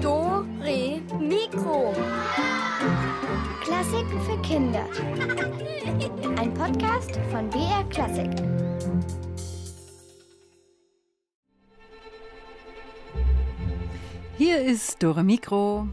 Do, 0.00 0.46
Re, 0.62 1.00
Mikro. 1.18 1.92
Klassiken 3.60 4.20
für 4.20 4.40
Kinder. 4.42 4.86
Ein 6.38 6.54
Podcast 6.54 7.18
von 7.32 7.50
BR 7.50 7.82
Klassik. 7.90 8.30
Hier 14.38 14.60
ist 14.60 15.02
Dore 15.02 15.24
Mikro. 15.24 15.88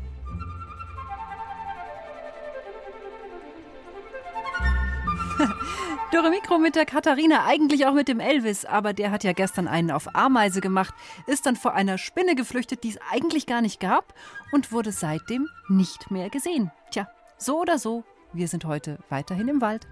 Dore 6.17 6.31
Mikro 6.31 6.57
mit 6.57 6.75
der 6.75 6.87
Katharina, 6.87 7.45
eigentlich 7.45 7.85
auch 7.85 7.93
mit 7.93 8.07
dem 8.07 8.19
Elvis, 8.19 8.65
aber 8.65 8.91
der 8.91 9.11
hat 9.11 9.23
ja 9.23 9.33
gestern 9.33 9.67
einen 9.67 9.91
auf 9.91 10.15
Ameise 10.15 10.61
gemacht, 10.61 10.95
ist 11.27 11.45
dann 11.45 11.55
vor 11.55 11.75
einer 11.75 11.99
Spinne 11.99 12.33
geflüchtet, 12.33 12.83
die 12.83 12.89
es 12.89 12.99
eigentlich 13.11 13.45
gar 13.45 13.61
nicht 13.61 13.79
gab 13.79 14.15
und 14.51 14.71
wurde 14.71 14.91
seitdem 14.91 15.47
nicht 15.67 16.09
mehr 16.09 16.31
gesehen. 16.31 16.71
Tja, 16.89 17.07
so 17.37 17.61
oder 17.61 17.77
so, 17.77 18.03
wir 18.33 18.47
sind 18.47 18.65
heute 18.65 18.97
weiterhin 19.09 19.47
im 19.47 19.61
Wald. 19.61 19.87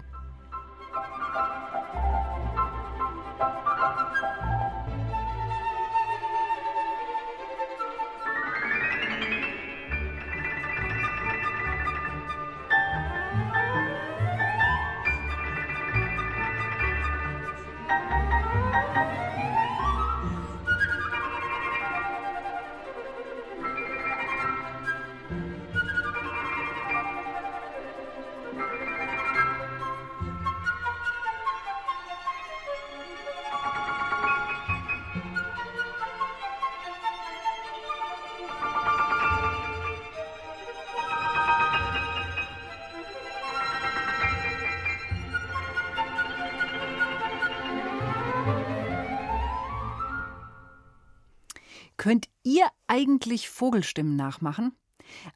Könnt 51.96 52.28
ihr 52.42 52.66
eigentlich 52.86 53.48
Vogelstimmen 53.48 54.16
nachmachen? 54.16 54.76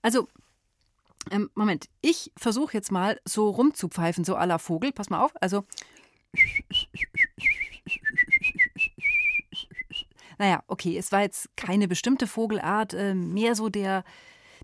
Also, 0.02 0.28
ähm, 1.30 1.50
Moment, 1.54 1.86
ich 2.00 2.32
versuche 2.36 2.74
jetzt 2.74 2.92
mal 2.92 3.20
so 3.24 3.50
rumzupfeifen, 3.50 4.24
so 4.24 4.34
la 4.36 4.58
Vogel. 4.58 4.92
Pass 4.92 5.10
mal 5.10 5.24
auf. 5.24 5.32
Also. 5.40 5.64
Naja, 10.38 10.62
okay, 10.68 10.96
es 10.96 11.12
war 11.12 11.22
jetzt 11.22 11.54
keine 11.56 11.88
bestimmte 11.88 12.26
Vogelart, 12.26 12.94
äh, 12.94 13.14
mehr 13.14 13.54
so 13.54 13.68
der, 13.68 14.04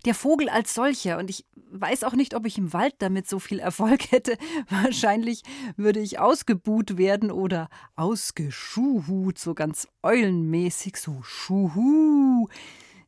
der 0.05 0.15
Vogel 0.15 0.49
als 0.49 0.73
solcher. 0.73 1.17
Und 1.17 1.29
ich 1.29 1.45
weiß 1.69 2.03
auch 2.03 2.13
nicht, 2.13 2.35
ob 2.35 2.45
ich 2.45 2.57
im 2.57 2.73
Wald 2.73 2.95
damit 2.99 3.27
so 3.27 3.39
viel 3.39 3.59
Erfolg 3.59 4.11
hätte. 4.11 4.37
Wahrscheinlich 4.69 5.43
würde 5.75 5.99
ich 5.99 6.19
ausgebuht 6.19 6.97
werden 6.97 7.31
oder 7.31 7.69
ausgeschuhut, 7.95 9.37
so 9.37 9.53
ganz 9.53 9.87
eulenmäßig, 10.03 10.97
so 10.97 11.21
schuhu. 11.23 12.47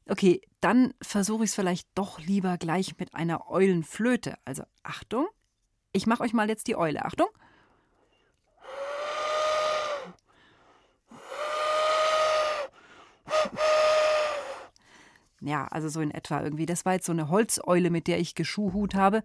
Okay, 0.07 0.41
dann 0.59 0.93
versuche 1.01 1.43
ich 1.43 1.51
es 1.51 1.55
vielleicht 1.55 1.87
doch 1.95 2.19
lieber 2.19 2.57
gleich 2.57 2.97
mit 2.97 3.13
einer 3.13 3.49
Eulenflöte. 3.49 4.35
Also 4.43 4.63
Achtung, 4.83 5.27
ich 5.93 6.07
mache 6.07 6.23
euch 6.23 6.33
mal 6.33 6.49
jetzt 6.49 6.67
die 6.67 6.75
Eule. 6.75 7.05
Achtung. 7.05 7.29
Ja, 15.41 15.67
also 15.67 15.89
so 15.89 16.01
in 16.01 16.11
etwa 16.11 16.41
irgendwie. 16.43 16.65
Das 16.65 16.85
war 16.85 16.93
jetzt 16.93 17.05
so 17.05 17.11
eine 17.11 17.29
Holzeule, 17.29 17.89
mit 17.89 18.07
der 18.07 18.19
ich 18.19 18.35
geschuhut 18.35 18.95
habe. 18.95 19.23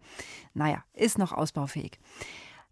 Naja, 0.53 0.85
ist 0.93 1.19
noch 1.19 1.33
ausbaufähig. 1.33 1.99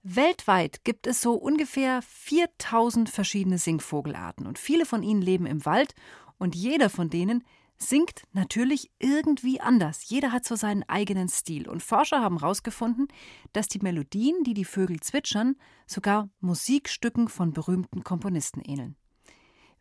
Weltweit 0.04 0.84
gibt 0.84 1.06
es 1.06 1.20
so 1.20 1.34
ungefähr 1.34 2.02
4000 2.02 3.08
verschiedene 3.08 3.58
Singvogelarten 3.58 4.46
und 4.46 4.58
viele 4.58 4.84
von 4.84 5.02
ihnen 5.02 5.22
leben 5.22 5.46
im 5.46 5.64
Wald 5.64 5.94
und 6.38 6.56
jeder 6.56 6.90
von 6.90 7.08
denen 7.08 7.44
singt 7.76 8.24
natürlich 8.32 8.90
irgendwie 8.98 9.60
anders. 9.60 10.08
Jeder 10.08 10.32
hat 10.32 10.44
so 10.44 10.56
seinen 10.56 10.82
eigenen 10.88 11.28
Stil 11.28 11.68
und 11.68 11.82
Forscher 11.82 12.20
haben 12.20 12.40
herausgefunden, 12.40 13.08
dass 13.52 13.68
die 13.68 13.80
Melodien, 13.80 14.42
die 14.44 14.54
die 14.54 14.64
Vögel 14.64 15.00
zwitschern, 15.00 15.56
sogar 15.86 16.28
Musikstücken 16.40 17.28
von 17.28 17.52
berühmten 17.52 18.02
Komponisten 18.02 18.60
ähneln. 18.60 18.96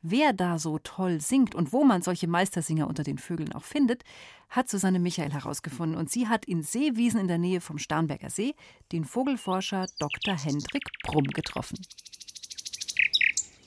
Wer 0.03 0.33
da 0.33 0.57
so 0.57 0.79
toll 0.79 1.21
singt 1.21 1.53
und 1.53 1.73
wo 1.73 1.83
man 1.83 2.01
solche 2.01 2.27
Meistersinger 2.27 2.87
unter 2.87 3.03
den 3.03 3.19
Vögeln 3.19 3.53
auch 3.53 3.63
findet, 3.63 4.03
hat 4.49 4.67
Susanne 4.67 4.99
Michael 4.99 5.31
herausgefunden. 5.31 5.95
Und 5.97 6.09
sie 6.09 6.27
hat 6.27 6.45
in 6.45 6.63
Seewiesen 6.63 7.19
in 7.19 7.27
der 7.27 7.37
Nähe 7.37 7.61
vom 7.61 7.77
Starnberger 7.77 8.31
See 8.31 8.55
den 8.91 9.05
Vogelforscher 9.05 9.85
Dr. 9.99 10.35
Hendrik 10.35 10.83
Brumm 11.03 11.25
getroffen. 11.25 11.77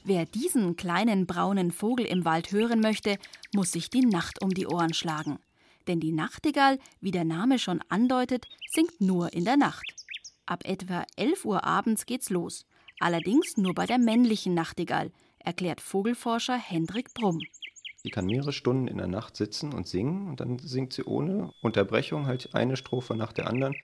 Wer 0.03 0.27
diesen 0.27 0.77
kleinen 0.77 1.27
braunen 1.27 1.71
Vogel 1.71 2.05
im 2.05 2.25
Wald 2.25 2.51
hören 2.51 2.81
möchte, 2.81 3.17
muss 3.55 3.71
sich 3.71 3.89
die 3.89 4.05
Nacht 4.05 4.43
um 4.43 4.51
die 4.51 4.67
Ohren 4.67 4.93
schlagen. 4.93 5.39
Denn 5.87 6.01
die 6.01 6.13
Nachtigall, 6.13 6.79
wie 7.01 7.13
der 7.13 7.25
Name 7.25 7.59
schon 7.61 7.81
andeutet, 7.89 8.47
singt 8.71 9.01
nur 9.01 9.33
in 9.33 9.45
der 9.45 9.57
Nacht. 9.57 9.95
Ab 10.47 10.65
etwa 10.65 11.07
11 11.17 11.45
Uhr 11.45 11.65
abends 11.65 12.07
geht's 12.07 12.29
los. 12.29 12.67
Allerdings 12.99 13.57
nur 13.57 13.75
bei 13.75 13.87
der 13.87 13.99
männlichen 13.99 14.53
Nachtigall, 14.55 15.11
erklärt 15.45 15.81
Vogelforscher 15.81 16.57
Hendrik 16.57 17.15
Brumm. 17.15 17.41
Die 18.05 18.11
kann 18.11 18.27
mehrere 18.27 18.53
Stunden 18.53 18.89
in 18.89 18.99
der 18.99 19.07
Nacht 19.07 19.37
sitzen 19.37 19.73
und 19.73 19.89
singen 19.89 20.29
und 20.29 20.41
dann 20.41 20.59
singt 20.59 20.93
sie 20.93 21.05
ohne 21.05 21.53
Unterbrechung 21.63 22.27
halt 22.27 22.55
eine 22.55 22.77
Strophe 22.77 23.17
nach 23.17 23.33
der 23.33 23.47
anderen. 23.47 23.75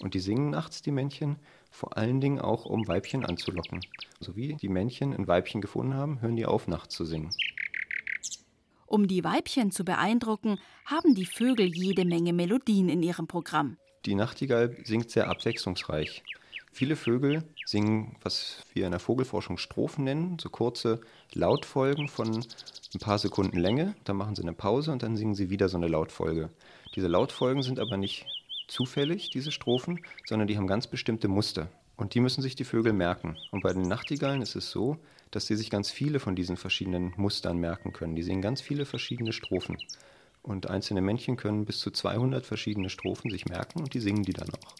Und 0.00 0.14
die 0.14 0.20
singen 0.20 0.50
nachts, 0.50 0.82
die 0.82 0.90
Männchen, 0.90 1.36
vor 1.70 1.96
allen 1.96 2.20
Dingen 2.20 2.40
auch, 2.40 2.66
um 2.66 2.86
Weibchen 2.86 3.24
anzulocken. 3.24 3.80
So 4.20 4.36
wie 4.36 4.54
die 4.54 4.68
Männchen 4.68 5.14
ein 5.14 5.26
Weibchen 5.26 5.60
gefunden 5.60 5.94
haben, 5.94 6.20
hören 6.20 6.36
die 6.36 6.46
auf, 6.46 6.68
nachts 6.68 6.94
zu 6.94 7.04
singen. 7.04 7.30
Um 8.86 9.08
die 9.08 9.24
Weibchen 9.24 9.70
zu 9.70 9.84
beeindrucken, 9.84 10.58
haben 10.84 11.14
die 11.14 11.26
Vögel 11.26 11.66
jede 11.66 12.04
Menge 12.04 12.32
Melodien 12.32 12.88
in 12.88 13.02
ihrem 13.02 13.26
Programm. 13.26 13.78
Die 14.04 14.14
Nachtigall 14.14 14.76
singt 14.84 15.10
sehr 15.10 15.28
abwechslungsreich. 15.28 16.22
Viele 16.74 16.96
Vögel 16.96 17.44
singen, 17.66 18.16
was 18.20 18.64
wir 18.72 18.86
in 18.86 18.90
der 18.90 18.98
Vogelforschung 18.98 19.58
Strophen 19.58 20.02
nennen, 20.02 20.40
so 20.40 20.48
kurze 20.48 21.00
Lautfolgen 21.32 22.08
von 22.08 22.44
ein 22.94 22.98
paar 22.98 23.20
Sekunden 23.20 23.60
Länge. 23.60 23.94
Dann 24.02 24.16
machen 24.16 24.34
sie 24.34 24.42
eine 24.42 24.54
Pause 24.54 24.90
und 24.90 25.04
dann 25.04 25.16
singen 25.16 25.36
sie 25.36 25.50
wieder 25.50 25.68
so 25.68 25.76
eine 25.76 25.86
Lautfolge. 25.86 26.50
Diese 26.96 27.06
Lautfolgen 27.06 27.62
sind 27.62 27.78
aber 27.78 27.96
nicht 27.96 28.26
zufällig, 28.66 29.30
diese 29.30 29.52
Strophen, 29.52 30.00
sondern 30.26 30.48
die 30.48 30.56
haben 30.56 30.66
ganz 30.66 30.88
bestimmte 30.88 31.28
Muster. 31.28 31.68
Und 31.96 32.14
die 32.14 32.20
müssen 32.20 32.42
sich 32.42 32.56
die 32.56 32.64
Vögel 32.64 32.92
merken. 32.92 33.36
Und 33.52 33.62
bei 33.62 33.72
den 33.72 33.82
Nachtigallen 33.82 34.42
ist 34.42 34.56
es 34.56 34.72
so, 34.72 34.98
dass 35.30 35.46
sie 35.46 35.54
sich 35.54 35.70
ganz 35.70 35.92
viele 35.92 36.18
von 36.18 36.34
diesen 36.34 36.56
verschiedenen 36.56 37.14
Mustern 37.16 37.58
merken 37.58 37.92
können. 37.92 38.16
Die 38.16 38.24
singen 38.24 38.42
ganz 38.42 38.60
viele 38.60 38.84
verschiedene 38.84 39.32
Strophen. 39.32 39.78
Und 40.42 40.68
einzelne 40.68 41.02
Männchen 41.02 41.36
können 41.36 41.66
bis 41.66 41.78
zu 41.78 41.92
200 41.92 42.44
verschiedene 42.44 42.90
Strophen 42.90 43.30
sich 43.30 43.46
merken 43.46 43.78
und 43.78 43.94
die 43.94 44.00
singen 44.00 44.24
die 44.24 44.32
dann 44.32 44.50
auch. 44.50 44.74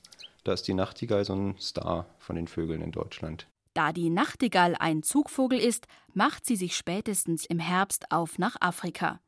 Da 0.44 0.52
ist 0.52 0.68
die 0.68 0.74
Nachtigall 0.74 1.24
so 1.24 1.34
ein 1.34 1.56
Star 1.58 2.06
von 2.18 2.36
den 2.36 2.46
Vögeln 2.46 2.82
in 2.82 2.92
Deutschland. 2.92 3.48
Da 3.72 3.92
die 3.92 4.10
Nachtigall 4.10 4.76
ein 4.78 5.02
Zugvogel 5.02 5.58
ist, 5.58 5.86
macht 6.12 6.44
sie 6.44 6.54
sich 6.54 6.76
spätestens 6.76 7.46
im 7.46 7.58
Herbst 7.58 8.12
auf 8.12 8.38
nach 8.38 8.56
Afrika. 8.60 9.20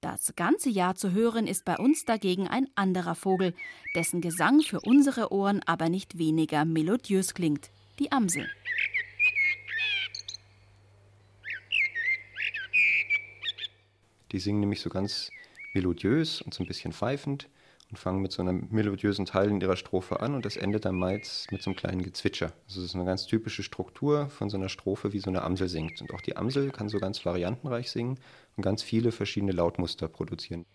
Das 0.00 0.32
ganze 0.36 0.70
Jahr 0.70 0.94
zu 0.94 1.10
hören 1.10 1.46
ist 1.46 1.64
bei 1.64 1.76
uns 1.76 2.04
dagegen 2.04 2.48
ein 2.48 2.68
anderer 2.76 3.16
Vogel, 3.16 3.52
dessen 3.94 4.20
Gesang 4.22 4.60
für 4.62 4.80
unsere 4.80 5.32
Ohren 5.32 5.60
aber 5.66 5.90
nicht 5.90 6.16
weniger 6.16 6.64
melodiös 6.64 7.34
klingt, 7.34 7.70
die 7.98 8.12
Amsel. 8.12 8.48
Die 14.32 14.38
singen 14.38 14.60
nämlich 14.60 14.80
so 14.80 14.88
ganz 14.88 15.30
melodiös 15.74 16.40
und 16.40 16.54
so 16.54 16.62
ein 16.62 16.66
bisschen 16.66 16.92
pfeifend 16.92 17.48
und 17.90 17.98
fangen 17.98 18.22
mit 18.22 18.32
so 18.32 18.42
einem 18.42 18.68
melodiösen 18.70 19.26
Teil 19.26 19.48
in 19.48 19.60
ihrer 19.60 19.76
Strophe 19.76 20.20
an 20.20 20.34
und 20.34 20.44
das 20.44 20.56
endet 20.56 20.84
dann 20.84 20.96
meist 20.96 21.50
mit 21.50 21.62
so 21.62 21.70
einem 21.70 21.76
kleinen 21.76 22.02
Gezwitscher. 22.02 22.52
Also 22.66 22.80
das 22.80 22.90
ist 22.90 22.94
eine 22.94 23.04
ganz 23.04 23.26
typische 23.26 23.62
Struktur 23.62 24.28
von 24.28 24.48
so 24.48 24.56
einer 24.56 24.68
Strophe, 24.68 25.12
wie 25.12 25.18
so 25.18 25.30
eine 25.30 25.42
Amsel 25.42 25.68
singt. 25.68 26.00
Und 26.00 26.12
auch 26.14 26.20
die 26.20 26.36
Amsel 26.36 26.70
kann 26.70 26.88
so 26.88 26.98
ganz 26.98 27.24
variantenreich 27.24 27.90
singen 27.90 28.18
und 28.56 28.62
ganz 28.62 28.82
viele 28.82 29.12
verschiedene 29.12 29.52
Lautmuster 29.52 30.08
produzieren. 30.08 30.66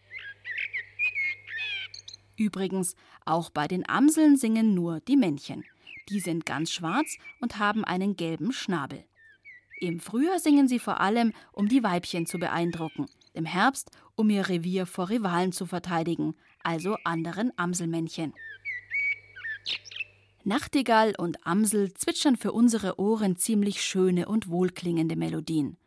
Übrigens, 2.38 2.96
auch 3.24 3.50
bei 3.50 3.68
den 3.68 3.88
Amseln 3.88 4.36
singen 4.36 4.74
nur 4.74 5.00
die 5.00 5.16
Männchen. 5.16 5.64
Die 6.10 6.20
sind 6.20 6.46
ganz 6.46 6.72
schwarz 6.72 7.18
und 7.40 7.60
haben 7.60 7.86
einen 7.86 8.18
gelben 8.18 8.52
Schnabel. 8.52 9.06
Im 9.80 10.00
Frühjahr 10.00 10.40
singen 10.40 10.68
sie 10.68 10.80
vor 10.80 11.00
allem, 11.00 11.34
um 11.52 11.68
die 11.68 11.84
Weibchen 11.84 12.26
zu 12.26 12.38
beeindrucken. 12.38 13.08
Im 13.34 13.46
Herbst, 13.46 13.92
um 14.16 14.30
ihr 14.30 14.48
Revier 14.48 14.86
vor 14.86 15.10
Rivalen 15.10 15.52
zu 15.52 15.66
verteidigen, 15.66 16.36
also 16.66 16.98
anderen 17.04 17.52
Amselmännchen. 17.58 18.34
Nachtigall 20.44 21.14
und 21.18 21.46
Amsel 21.46 21.94
zwitschern 21.94 22.36
für 22.36 22.52
unsere 22.52 23.00
Ohren 23.00 23.36
ziemlich 23.36 23.82
schöne 23.84 24.28
und 24.28 24.50
wohlklingende 24.50 25.16
Melodien. 25.16 25.78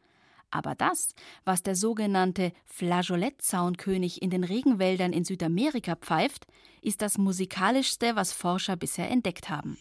Aber 0.50 0.75
das, 0.75 1.14
was 1.44 1.62
der 1.62 1.76
sogenannte 1.76 2.52
Flageolettzaunkönig 2.64 4.22
in 4.22 4.30
den 4.30 4.44
Regenwäldern 4.44 5.12
in 5.12 5.25
Südamerika 5.25 5.94
pfeift, 5.94 6.46
ist 6.80 7.02
das 7.02 7.19
musikalischste, 7.19 8.16
was 8.16 8.32
Forscher 8.32 8.76
bisher 8.76 9.10
entdeckt 9.10 9.50
haben. 9.50 9.76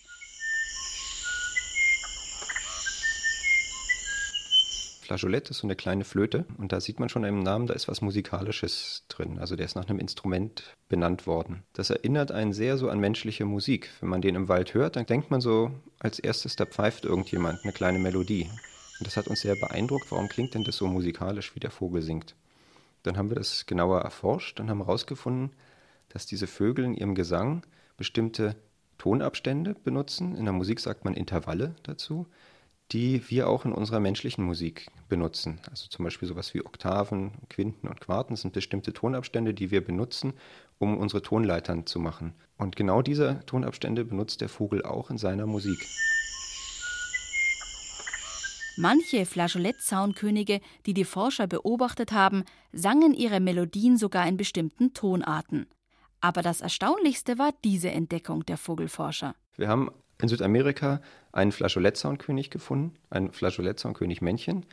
Flageolett 5.07 5.49
ist 5.49 5.59
so 5.59 5.67
eine 5.67 5.77
kleine 5.77 6.03
Flöte 6.03 6.43
und 6.57 6.73
da 6.73 6.81
sieht 6.81 6.99
man 6.99 7.07
schon 7.07 7.23
im 7.23 7.39
Namen, 7.39 7.65
da 7.65 7.73
ist 7.73 7.87
was 7.87 8.01
Musikalisches 8.01 9.05
drin. 9.07 9.39
Also 9.39 9.55
der 9.55 9.65
ist 9.65 9.75
nach 9.75 9.87
einem 9.87 9.99
Instrument 9.99 10.75
benannt 10.89 11.25
worden. 11.25 11.63
Das 11.71 11.89
erinnert 11.89 12.33
einen 12.33 12.51
sehr 12.51 12.77
so 12.77 12.89
an 12.89 12.99
menschliche 12.99 13.45
Musik. 13.45 13.89
Wenn 14.01 14.09
man 14.09 14.21
den 14.21 14.35
im 14.35 14.49
Wald 14.49 14.73
hört, 14.73 14.97
dann 14.97 15.05
denkt 15.05 15.31
man 15.31 15.39
so, 15.39 15.71
als 15.99 16.19
erstes, 16.19 16.57
da 16.57 16.65
pfeift 16.65 17.05
irgendjemand 17.05 17.59
eine 17.63 17.71
kleine 17.71 17.99
Melodie. 17.99 18.49
Und 18.99 19.07
das 19.07 19.15
hat 19.15 19.29
uns 19.29 19.39
sehr 19.39 19.55
beeindruckt. 19.55 20.11
Warum 20.11 20.27
klingt 20.27 20.55
denn 20.55 20.65
das 20.65 20.75
so 20.75 20.87
musikalisch, 20.87 21.55
wie 21.55 21.61
der 21.61 21.71
Vogel 21.71 22.01
singt? 22.01 22.35
Dann 23.03 23.15
haben 23.15 23.29
wir 23.29 23.37
das 23.37 23.65
genauer 23.65 24.01
erforscht 24.01 24.59
und 24.59 24.69
haben 24.69 24.83
herausgefunden, 24.83 25.55
dass 26.09 26.25
diese 26.25 26.47
Vögel 26.47 26.83
in 26.83 26.95
ihrem 26.95 27.15
Gesang 27.15 27.65
bestimmte 27.95 28.57
Tonabstände 28.97 29.73
benutzen. 29.73 30.35
In 30.35 30.43
der 30.43 30.53
Musik 30.53 30.81
sagt 30.81 31.05
man 31.05 31.13
Intervalle 31.13 31.75
dazu 31.83 32.27
die 32.91 33.29
wir 33.29 33.49
auch 33.49 33.65
in 33.65 33.73
unserer 33.73 33.99
menschlichen 33.99 34.45
Musik 34.45 34.87
benutzen. 35.09 35.59
Also 35.69 35.87
zum 35.87 36.05
Beispiel 36.05 36.27
sowas 36.27 36.53
wie 36.53 36.65
Oktaven, 36.65 37.31
Quinten 37.49 37.87
und 37.87 37.99
Quarten 37.99 38.35
sind 38.35 38.53
bestimmte 38.53 38.93
Tonabstände, 38.93 39.53
die 39.53 39.71
wir 39.71 39.83
benutzen, 39.83 40.33
um 40.79 40.97
unsere 40.97 41.21
Tonleitern 41.21 41.85
zu 41.85 41.99
machen. 41.99 42.33
Und 42.57 42.75
genau 42.75 43.01
diese 43.01 43.41
Tonabstände 43.45 44.05
benutzt 44.05 44.41
der 44.41 44.49
Vogel 44.49 44.83
auch 44.83 45.09
in 45.09 45.17
seiner 45.17 45.45
Musik. 45.45 45.85
Manche 48.79 49.25
Flageolettzaunkönige, 49.25 50.61
die 50.85 50.93
die 50.93 51.03
Forscher 51.03 51.47
beobachtet 51.47 52.11
haben, 52.11 52.43
sangen 52.71 53.15
ihre 53.15 53.39
Melodien 53.39 53.97
sogar 53.97 54.27
in 54.27 54.37
bestimmten 54.37 54.93
Tonarten. 54.93 55.65
Aber 56.21 56.43
das 56.43 56.61
Erstaunlichste 56.61 57.39
war 57.39 57.53
diese 57.63 57.89
Entdeckung 57.89 58.45
der 58.45 58.57
Vogelforscher. 58.57 59.35
Wir 59.55 59.67
haben 59.67 59.89
in 60.21 60.29
Südamerika 60.29 61.01
einen 61.31 61.51
Flageolettzaunkönig 61.51 62.49
gefunden, 62.49 62.95
ein 63.09 63.31
Flageolettzaunkönig-Männchen. 63.31 64.65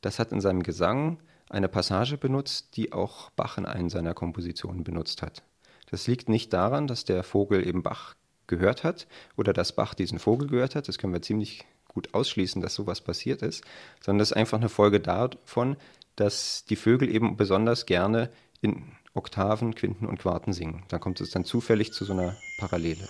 Das 0.00 0.18
hat 0.18 0.32
in 0.32 0.40
seinem 0.40 0.62
Gesang 0.62 1.18
eine 1.48 1.68
Passage 1.68 2.18
benutzt, 2.18 2.76
die 2.76 2.92
auch 2.92 3.30
Bach 3.30 3.58
in 3.58 3.66
einen 3.66 3.88
seiner 3.88 4.14
Kompositionen 4.14 4.84
benutzt 4.84 5.22
hat. 5.22 5.42
Das 5.90 6.06
liegt 6.06 6.28
nicht 6.28 6.52
daran, 6.52 6.86
dass 6.86 7.04
der 7.04 7.22
Vogel 7.22 7.66
eben 7.66 7.82
Bach 7.82 8.14
gehört 8.46 8.84
hat 8.84 9.06
oder 9.36 9.52
dass 9.52 9.72
Bach 9.72 9.94
diesen 9.94 10.18
Vogel 10.18 10.48
gehört 10.48 10.74
hat. 10.74 10.88
Das 10.88 10.98
können 10.98 11.12
wir 11.12 11.22
ziemlich 11.22 11.64
gut 11.86 12.14
ausschließen, 12.14 12.60
dass 12.60 12.74
sowas 12.74 13.00
passiert 13.00 13.42
ist, 13.42 13.64
sondern 14.00 14.18
das 14.18 14.30
ist 14.30 14.36
einfach 14.36 14.58
eine 14.58 14.68
Folge 14.68 15.00
davon, 15.00 15.76
dass 16.16 16.64
die 16.64 16.76
Vögel 16.76 17.08
eben 17.08 17.36
besonders 17.36 17.86
gerne 17.86 18.30
in 18.60 18.84
Oktaven, 19.14 19.74
Quinten 19.74 20.06
und 20.06 20.18
Quarten 20.18 20.52
singen. 20.52 20.82
Dann 20.88 21.00
kommt 21.00 21.20
es 21.20 21.30
dann 21.30 21.44
zufällig 21.44 21.92
zu 21.92 22.04
so 22.04 22.12
einer 22.12 22.36
Parallele. 22.58 23.08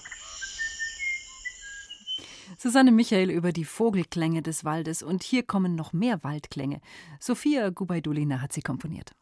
Susanne 2.56 2.92
Michael 2.92 3.30
über 3.30 3.52
die 3.52 3.64
Vogelklänge 3.64 4.42
des 4.42 4.64
Waldes. 4.64 5.02
Und 5.02 5.22
hier 5.22 5.42
kommen 5.42 5.74
noch 5.74 5.92
mehr 5.92 6.22
Waldklänge. 6.24 6.80
Sophia 7.20 7.70
Gubaidulina 7.70 8.40
hat 8.40 8.52
sie 8.52 8.62
komponiert. 8.62 9.12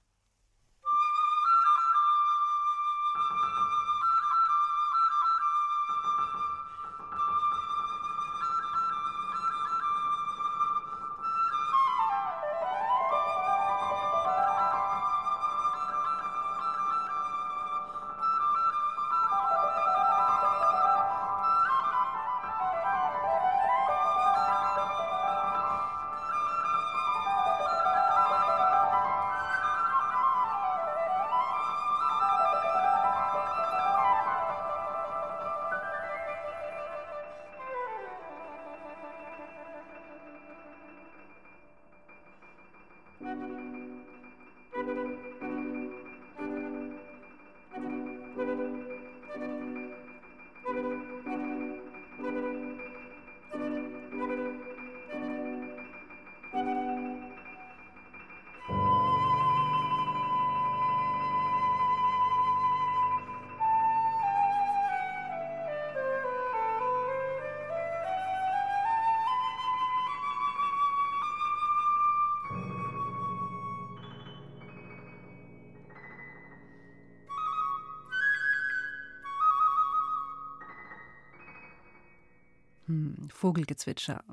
Hm, 82.97 83.29
Vogelgezwitscher. 83.31 84.25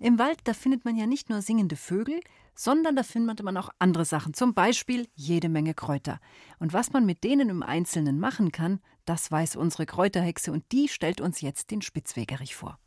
Im 0.00 0.18
Wald, 0.18 0.40
da 0.44 0.52
findet 0.52 0.84
man 0.84 0.96
ja 0.96 1.06
nicht 1.06 1.30
nur 1.30 1.40
singende 1.42 1.76
Vögel, 1.76 2.18
sondern 2.56 2.96
da 2.96 3.04
findet 3.04 3.40
man 3.42 3.56
auch 3.56 3.68
andere 3.78 4.04
Sachen, 4.04 4.34
zum 4.34 4.52
Beispiel 4.52 5.08
jede 5.14 5.48
Menge 5.48 5.74
Kräuter. 5.74 6.18
Und 6.58 6.72
was 6.72 6.92
man 6.92 7.06
mit 7.06 7.22
denen 7.22 7.48
im 7.48 7.62
Einzelnen 7.62 8.18
machen 8.18 8.50
kann, 8.50 8.80
das 9.04 9.30
weiß 9.30 9.54
unsere 9.56 9.86
Kräuterhexe 9.86 10.50
und 10.50 10.64
die 10.72 10.88
stellt 10.88 11.20
uns 11.20 11.40
jetzt 11.40 11.70
den 11.70 11.82
Spitzwegerich 11.82 12.56
vor. 12.56 12.80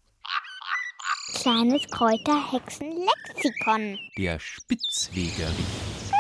Kleines 1.35 1.89
Kräuterhexenlexikon. 1.89 3.97
Der 4.17 4.39
Spitzwegerich. 4.39 6.11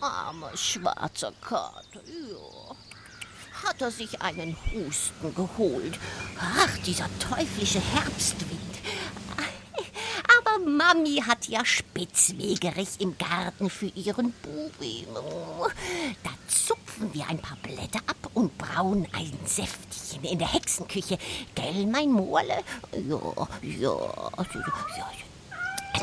Armer 0.00 0.56
schwarzer 0.56 1.32
Kater. 1.42 2.00
Ja 2.06 2.76
hat 3.64 3.80
er 3.80 3.90
sich 3.90 4.20
einen 4.22 4.56
Husten 4.72 5.34
geholt. 5.34 5.98
Ach, 6.38 6.78
dieser 6.78 7.08
teuflische 7.18 7.80
Herbstwind. 7.80 8.60
Aber 10.38 10.58
Mami 10.64 11.22
hat 11.26 11.48
ja 11.48 11.64
Spitzwegerich 11.64 13.00
im 13.00 13.16
Garten 13.18 13.70
für 13.70 13.86
ihren 13.86 14.32
Bubi. 14.42 15.06
Da 16.22 16.30
zupfen 16.48 17.12
wir 17.12 17.28
ein 17.28 17.38
paar 17.38 17.56
Blätter 17.62 18.00
ab 18.06 18.30
und 18.34 18.56
brauen 18.58 19.06
ein 19.12 19.32
Säftchen 19.44 20.24
in 20.24 20.38
der 20.38 20.52
Hexenküche. 20.52 21.18
Gell, 21.54 21.86
mein 21.86 22.10
Morle? 22.10 22.62
Ja, 22.92 23.48
ja, 23.62 23.96
ja, 24.52 25.25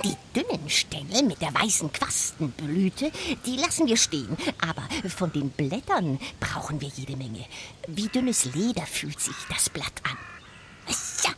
die 0.02 0.16
dünnen 0.36 0.70
Stängel 0.70 1.24
mit 1.24 1.42
der 1.42 1.54
weißen 1.54 1.92
Quastenblüte, 1.92 3.12
die 3.46 3.58
lassen 3.58 3.88
wir 3.88 3.98
stehen. 3.98 4.38
Aber 4.60 4.84
von 5.10 5.32
den 5.32 5.50
Blättern 5.50 6.20
brauchen 6.40 6.82
wir 6.82 6.90
jede 6.90 7.16
Menge. 7.16 7.46
Wie 7.88 8.08
dünnes 8.08 8.46
Leder 8.46 8.86
fühlt 8.86 9.20
sich 9.20 9.36
das 9.50 9.70
Blatt 9.70 10.02
an. 10.04 10.18
Ja. 11.24 11.32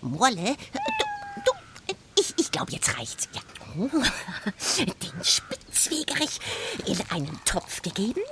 Molle, 0.00 0.56
du, 0.72 1.52
du, 1.86 1.94
ich, 2.18 2.34
ich 2.38 2.50
glaube, 2.50 2.72
jetzt 2.72 2.96
reicht's. 2.98 3.28
Ja. 3.34 3.40
Den 3.76 5.24
Spitzwegerich 5.24 6.38
in 6.86 6.98
einen 7.10 7.40
Topf 7.44 7.82
gegeben, 7.82 8.22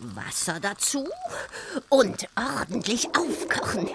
Wasser 0.00 0.58
dazu 0.58 1.08
und 1.88 2.26
ordentlich 2.36 3.08
aufkochen. 3.16 3.88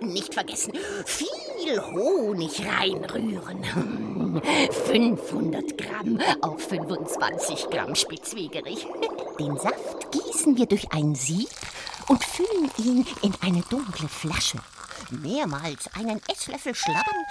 Nicht 0.02 0.34
vergessen, 0.34 0.72
viel 1.06 1.80
Honig 1.80 2.60
reinrühren. 2.66 3.64
500 4.88 5.78
Gramm 5.78 6.20
auf 6.42 6.62
25 6.62 7.70
Gramm 7.70 7.94
Spitzwegerich. 7.94 8.86
Den 9.38 9.56
Saft 9.56 10.12
gießen 10.12 10.58
wir 10.58 10.66
durch 10.66 10.92
ein 10.92 11.14
Sieb 11.14 11.48
und 12.08 12.22
füllen 12.22 12.70
ihn 12.76 13.06
in 13.22 13.34
eine 13.40 13.62
dunkle 13.62 14.08
Flasche. 14.08 14.58
Mehrmals 15.10 15.88
einen 15.94 16.20
Esslöffel 16.28 16.74
schlabbern 16.74 17.24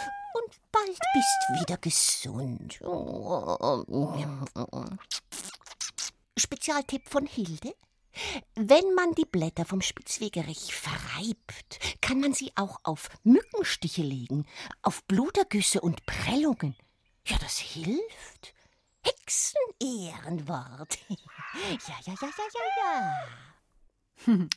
bald 0.74 1.00
bist 1.14 1.62
wieder 1.62 1.78
gesund. 1.78 2.82
Spezialtipp 6.38 7.08
von 7.08 7.26
Hilde. 7.26 7.74
Wenn 8.56 8.94
man 8.96 9.16
die 9.16 9.26
Blätter 9.26 9.66
vom 9.66 9.82
Spitzwegerich 9.82 10.76
verreibt, 10.76 11.80
kann 12.02 12.20
man 12.20 12.34
sie 12.34 12.52
auch 12.56 12.80
auf 12.84 13.10
Mückenstiche 13.24 14.04
legen, 14.04 14.46
auf 14.82 15.04
Blutergüsse 15.06 15.80
und 15.82 16.06
Prellungen. 16.06 16.76
Ja, 17.26 17.38
das 17.40 17.58
hilft. 17.58 18.54
Hexenehrenwort. 19.04 21.00
ja, 21.10 21.18
ja, 21.88 21.96
ja, 22.06 22.14
ja, 22.22 22.30
ja, 22.30 22.64
ja. 22.78 23.53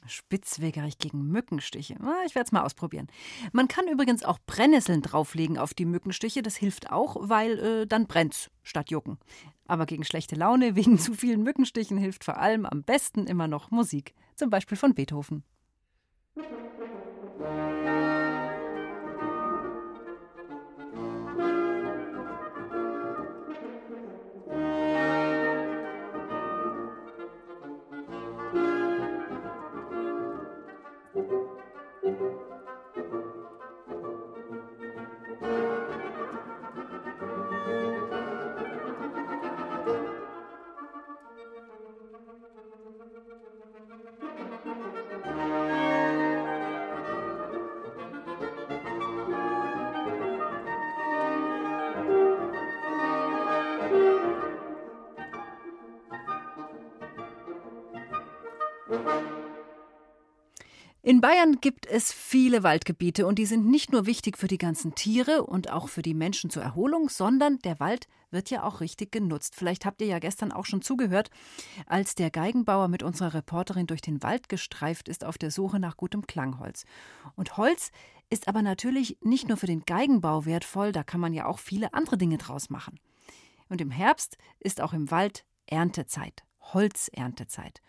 Spitzwegerich 0.06 0.98
gegen 0.98 1.26
Mückenstiche. 1.28 1.94
Ich 2.26 2.34
werde 2.34 2.46
es 2.46 2.52
mal 2.52 2.62
ausprobieren. 2.62 3.08
Man 3.52 3.68
kann 3.68 3.88
übrigens 3.88 4.24
auch 4.24 4.38
Brennnesseln 4.46 5.02
drauflegen 5.02 5.58
auf 5.58 5.74
die 5.74 5.84
Mückenstiche. 5.84 6.42
Das 6.42 6.56
hilft 6.56 6.90
auch, 6.90 7.16
weil 7.20 7.58
äh, 7.58 7.86
dann 7.86 8.06
brennt's 8.06 8.50
statt 8.62 8.90
jucken. 8.90 9.18
Aber 9.66 9.86
gegen 9.86 10.04
schlechte 10.04 10.36
Laune 10.36 10.76
wegen 10.76 10.98
zu 10.98 11.14
vielen 11.14 11.42
Mückenstichen 11.42 11.98
hilft 11.98 12.24
vor 12.24 12.38
allem 12.38 12.66
am 12.66 12.82
besten 12.82 13.26
immer 13.26 13.48
noch 13.48 13.70
Musik. 13.70 14.14
Zum 14.36 14.50
Beispiel 14.50 14.76
von 14.76 14.94
Beethoven. 14.94 15.42
In 61.06 61.20
Bayern 61.20 61.60
gibt 61.60 61.86
es 61.86 62.12
viele 62.12 62.64
Waldgebiete 62.64 63.28
und 63.28 63.38
die 63.38 63.46
sind 63.46 63.64
nicht 63.64 63.92
nur 63.92 64.06
wichtig 64.06 64.36
für 64.36 64.48
die 64.48 64.58
ganzen 64.58 64.96
Tiere 64.96 65.44
und 65.44 65.70
auch 65.70 65.88
für 65.88 66.02
die 66.02 66.14
Menschen 66.14 66.50
zur 66.50 66.64
Erholung, 66.64 67.08
sondern 67.08 67.60
der 67.60 67.78
Wald 67.78 68.08
wird 68.32 68.50
ja 68.50 68.64
auch 68.64 68.80
richtig 68.80 69.12
genutzt. 69.12 69.54
Vielleicht 69.54 69.86
habt 69.86 70.00
ihr 70.00 70.08
ja 70.08 70.18
gestern 70.18 70.50
auch 70.50 70.64
schon 70.64 70.82
zugehört, 70.82 71.30
als 71.86 72.16
der 72.16 72.32
Geigenbauer 72.32 72.88
mit 72.88 73.04
unserer 73.04 73.34
Reporterin 73.34 73.86
durch 73.86 74.00
den 74.00 74.20
Wald 74.24 74.48
gestreift 74.48 75.08
ist 75.08 75.24
auf 75.24 75.38
der 75.38 75.52
Suche 75.52 75.78
nach 75.78 75.96
gutem 75.96 76.26
Klangholz. 76.26 76.84
Und 77.36 77.56
Holz 77.56 77.92
ist 78.28 78.48
aber 78.48 78.62
natürlich 78.62 79.16
nicht 79.22 79.46
nur 79.46 79.58
für 79.58 79.68
den 79.68 79.84
Geigenbau 79.84 80.44
wertvoll, 80.44 80.90
da 80.90 81.04
kann 81.04 81.20
man 81.20 81.32
ja 81.32 81.46
auch 81.46 81.60
viele 81.60 81.94
andere 81.94 82.18
Dinge 82.18 82.38
draus 82.38 82.68
machen. 82.68 82.98
Und 83.68 83.80
im 83.80 83.92
Herbst 83.92 84.38
ist 84.58 84.80
auch 84.80 84.92
im 84.92 85.08
Wald 85.12 85.44
Erntezeit, 85.66 86.42
Holzerntezeit. 86.58 87.80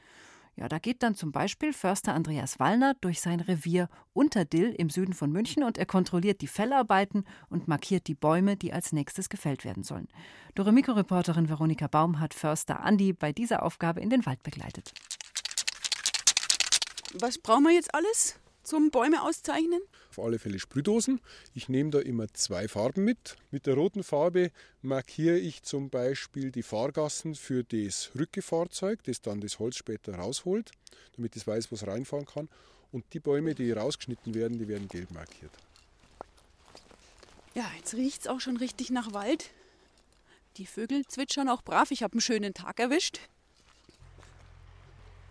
Ja, 0.59 0.67
da 0.67 0.79
geht 0.79 1.03
dann 1.03 1.13
zum 1.13 1.31
Beispiel 1.31 1.71
Förster 1.71 2.15
Andreas 2.15 2.59
Wallner 2.59 2.95
durch 2.99 3.21
sein 3.21 3.39
Revier 3.41 3.89
Unterdill 4.13 4.73
im 4.75 4.89
Süden 4.89 5.13
von 5.13 5.31
München 5.31 5.63
und 5.63 5.77
er 5.77 5.85
kontrolliert 5.85 6.41
die 6.41 6.47
Fellarbeiten 6.47 7.25
und 7.49 7.67
markiert 7.67 8.07
die 8.07 8.15
Bäume, 8.15 8.57
die 8.57 8.73
als 8.73 8.91
nächstes 8.91 9.29
gefällt 9.29 9.65
werden 9.65 9.83
sollen. 9.83 10.07
Doremiko-Reporterin 10.55 11.47
Veronika 11.47 11.85
Baum 11.85 12.19
hat 12.19 12.33
Förster 12.33 12.83
Andi 12.83 13.13
bei 13.13 13.31
dieser 13.31 13.61
Aufgabe 13.61 14.01
in 14.01 14.09
den 14.09 14.25
Wald 14.25 14.41
begleitet. 14.41 14.93
Was 17.13 17.37
brauchen 17.37 17.65
wir 17.65 17.73
jetzt 17.73 17.93
alles 17.93 18.39
zum 18.67 18.91
Bäume 18.91 19.23
auszeichnen? 19.23 19.81
auf 20.17 20.25
alle 20.25 20.39
Fälle 20.39 20.59
Sprühdosen. 20.59 21.21
Ich 21.53 21.69
nehme 21.69 21.91
da 21.91 21.99
immer 21.99 22.27
zwei 22.33 22.67
Farben 22.67 23.03
mit. 23.03 23.35
Mit 23.51 23.65
der 23.65 23.75
roten 23.75 24.03
Farbe 24.03 24.51
markiere 24.81 25.37
ich 25.37 25.63
zum 25.63 25.89
Beispiel 25.89 26.51
die 26.51 26.63
Fahrgassen 26.63 27.35
für 27.35 27.63
das 27.63 28.11
Rückgefahrzeug, 28.17 29.03
das 29.03 29.21
dann 29.21 29.41
das 29.41 29.59
Holz 29.59 29.75
später 29.75 30.15
rausholt, 30.15 30.71
damit 31.15 31.35
es 31.35 31.45
weiß, 31.45 31.71
wo 31.71 31.75
es 31.75 31.85
reinfahren 31.85 32.25
kann. 32.25 32.49
Und 32.91 33.05
die 33.13 33.19
Bäume, 33.19 33.53
die 33.53 33.71
rausgeschnitten 33.71 34.33
werden, 34.33 34.57
die 34.57 34.67
werden 34.67 34.87
gelb 34.87 35.11
markiert. 35.11 35.51
Ja, 37.53 37.69
jetzt 37.77 37.93
riecht 37.93 38.21
es 38.21 38.27
auch 38.27 38.39
schon 38.39 38.57
richtig 38.57 38.89
nach 38.89 39.13
Wald. 39.13 39.51
Die 40.57 40.65
Vögel 40.65 41.05
zwitschern 41.05 41.49
auch 41.49 41.61
brav. 41.61 41.91
Ich 41.91 42.01
habe 42.01 42.13
einen 42.13 42.21
schönen 42.21 42.53
Tag 42.53 42.79
erwischt. 42.79 43.19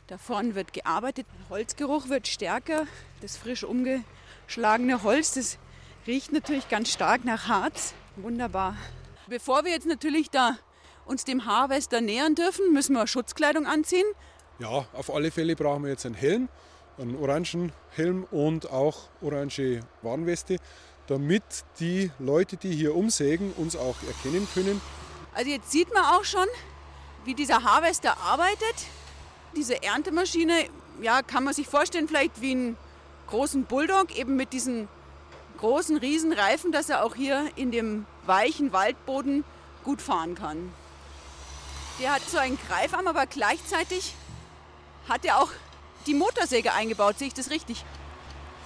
Da 0.08 0.18
vorne 0.18 0.54
wird 0.54 0.72
gearbeitet, 0.72 1.26
der 1.36 1.48
Holzgeruch 1.48 2.08
wird 2.08 2.28
stärker, 2.28 2.86
das 3.22 3.36
frisch 3.36 3.64
umge 3.64 4.04
schlagende 4.46 5.02
Holz, 5.02 5.34
das 5.34 5.58
riecht 6.06 6.32
natürlich 6.32 6.68
ganz 6.68 6.92
stark 6.92 7.25
nach 7.25 7.48
Harz. 7.48 7.92
Wunderbar. 8.14 8.76
Bevor 9.26 9.64
wir 9.64 9.72
jetzt 9.72 9.86
natürlich 9.86 10.30
da 10.30 10.56
uns 11.06 11.25
dem 11.25 11.44
Harvester 11.44 12.00
nähern 12.00 12.36
dürfen, 12.36 12.72
müssen 12.72 12.92
wir 12.92 13.08
Schutzkleidung 13.08 13.66
anziehen. 13.66 14.06
Ja, 14.60 14.86
auf 14.92 15.12
alle 15.12 15.32
Fälle 15.32 15.56
brauchen 15.56 15.82
wir 15.82 15.90
jetzt 15.90 16.06
einen 16.06 16.14
Helm, 16.14 16.48
einen 16.98 17.16
orangen 17.16 17.72
Helm 17.90 18.28
und 18.30 18.70
auch 18.70 19.08
orange 19.20 19.80
Warnweste, 20.02 20.58
damit 21.08 21.42
die 21.80 22.12
Leute, 22.20 22.56
die 22.56 22.72
hier 22.72 22.94
umsägen, 22.94 23.52
uns 23.54 23.75
auch 23.75 23.96
erkennen 24.06 24.46
können. 24.54 24.80
Also 25.34 25.50
jetzt 25.50 25.72
sieht 25.72 25.92
man 25.92 26.04
auch 26.04 26.25
schon, 26.25 26.46
wie 27.25 27.34
dieser 27.34 27.64
Harvester 27.64 28.16
arbeitet. 28.18 28.86
Diese 29.56 29.82
Erntemaschine, 29.82 30.66
ja, 31.00 31.22
kann 31.22 31.42
man 31.42 31.54
sich 31.54 31.66
vorstellen, 31.66 32.06
vielleicht 32.06 32.40
wie 32.40 32.54
ein 32.54 32.76
großen 33.26 33.64
Bulldog, 33.64 34.16
eben 34.16 34.36
mit 34.36 34.52
diesen 34.52 34.88
großen 35.58 35.96
Riesenreifen, 35.96 36.72
dass 36.72 36.90
er 36.90 37.02
auch 37.02 37.14
hier 37.14 37.50
in 37.56 37.70
dem 37.70 38.06
weichen 38.26 38.72
Waldboden 38.72 39.44
gut 39.82 40.02
fahren 40.02 40.34
kann. 40.34 40.72
Der 42.00 42.12
hat 42.12 42.22
so 42.28 42.36
einen 42.36 42.58
Greifarm, 42.68 43.06
aber 43.06 43.26
gleichzeitig 43.26 44.14
hat 45.08 45.25
er 45.25 45.38
auch 45.38 45.50
die 46.06 46.14
Motorsäge 46.14 46.72
eingebaut. 46.75 47.18
Sehe 47.18 47.28
ich 47.28 47.34
das 47.34 47.50
richtig? 47.50 47.84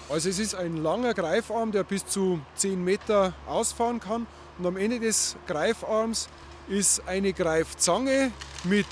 Also 0.09 0.29
es 0.29 0.41
ist 0.41 0.57
ein 0.57 0.77
langer 0.77 1.15
Greifarm, 1.15 1.71
der 1.71 1.85
bis 1.85 2.05
zu 2.05 2.41
10 2.57 2.83
Meter 2.83 3.33
ausfahren 3.47 4.01
kann. 4.01 4.27
Und 4.59 4.67
am 4.67 4.77
Ende 4.77 4.99
des 4.99 5.37
Greifarms 5.47 6.29
ist 6.69 7.07
eine 7.07 7.33
Greifzange 7.33 8.33
mit 8.65 8.87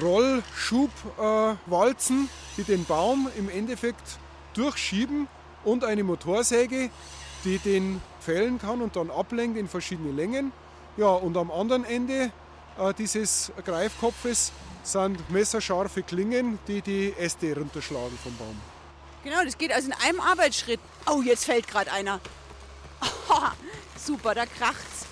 Rollschubwalzen, 0.00 2.28
die 2.56 2.64
den 2.64 2.84
Baum 2.84 3.28
im 3.36 3.48
Endeffekt 3.48 4.18
durchschieben 4.54 5.28
und 5.64 5.84
eine 5.84 6.04
Motorsäge, 6.04 6.90
die 7.44 7.58
den 7.58 8.00
fällen 8.20 8.58
kann 8.58 8.82
und 8.82 8.96
dann 8.96 9.10
ablenkt 9.10 9.58
in 9.58 9.68
verschiedene 9.68 10.12
Längen. 10.12 10.52
Ja, 10.96 11.08
und 11.08 11.36
am 11.36 11.50
anderen 11.50 11.84
Ende 11.84 12.30
äh, 12.78 12.94
dieses 12.94 13.52
Greifkopfes 13.64 14.52
sind 14.82 15.30
messerscharfe 15.30 16.02
Klingen, 16.02 16.58
die 16.66 16.80
die 16.80 17.12
Äste 17.18 17.54
runterschlagen 17.54 18.18
vom 18.22 18.34
Baum. 18.36 18.58
Genau, 19.24 19.44
das 19.44 19.58
geht 19.58 19.72
also 19.72 19.88
in 19.88 19.94
einem 19.94 20.20
Arbeitsschritt. 20.20 20.80
Oh, 21.06 21.20
jetzt 21.22 21.44
fällt 21.44 21.68
gerade 21.68 21.92
einer. 21.92 22.20
Oh, 23.30 23.50
super, 23.96 24.34
da 24.34 24.46
kracht's. 24.46 25.07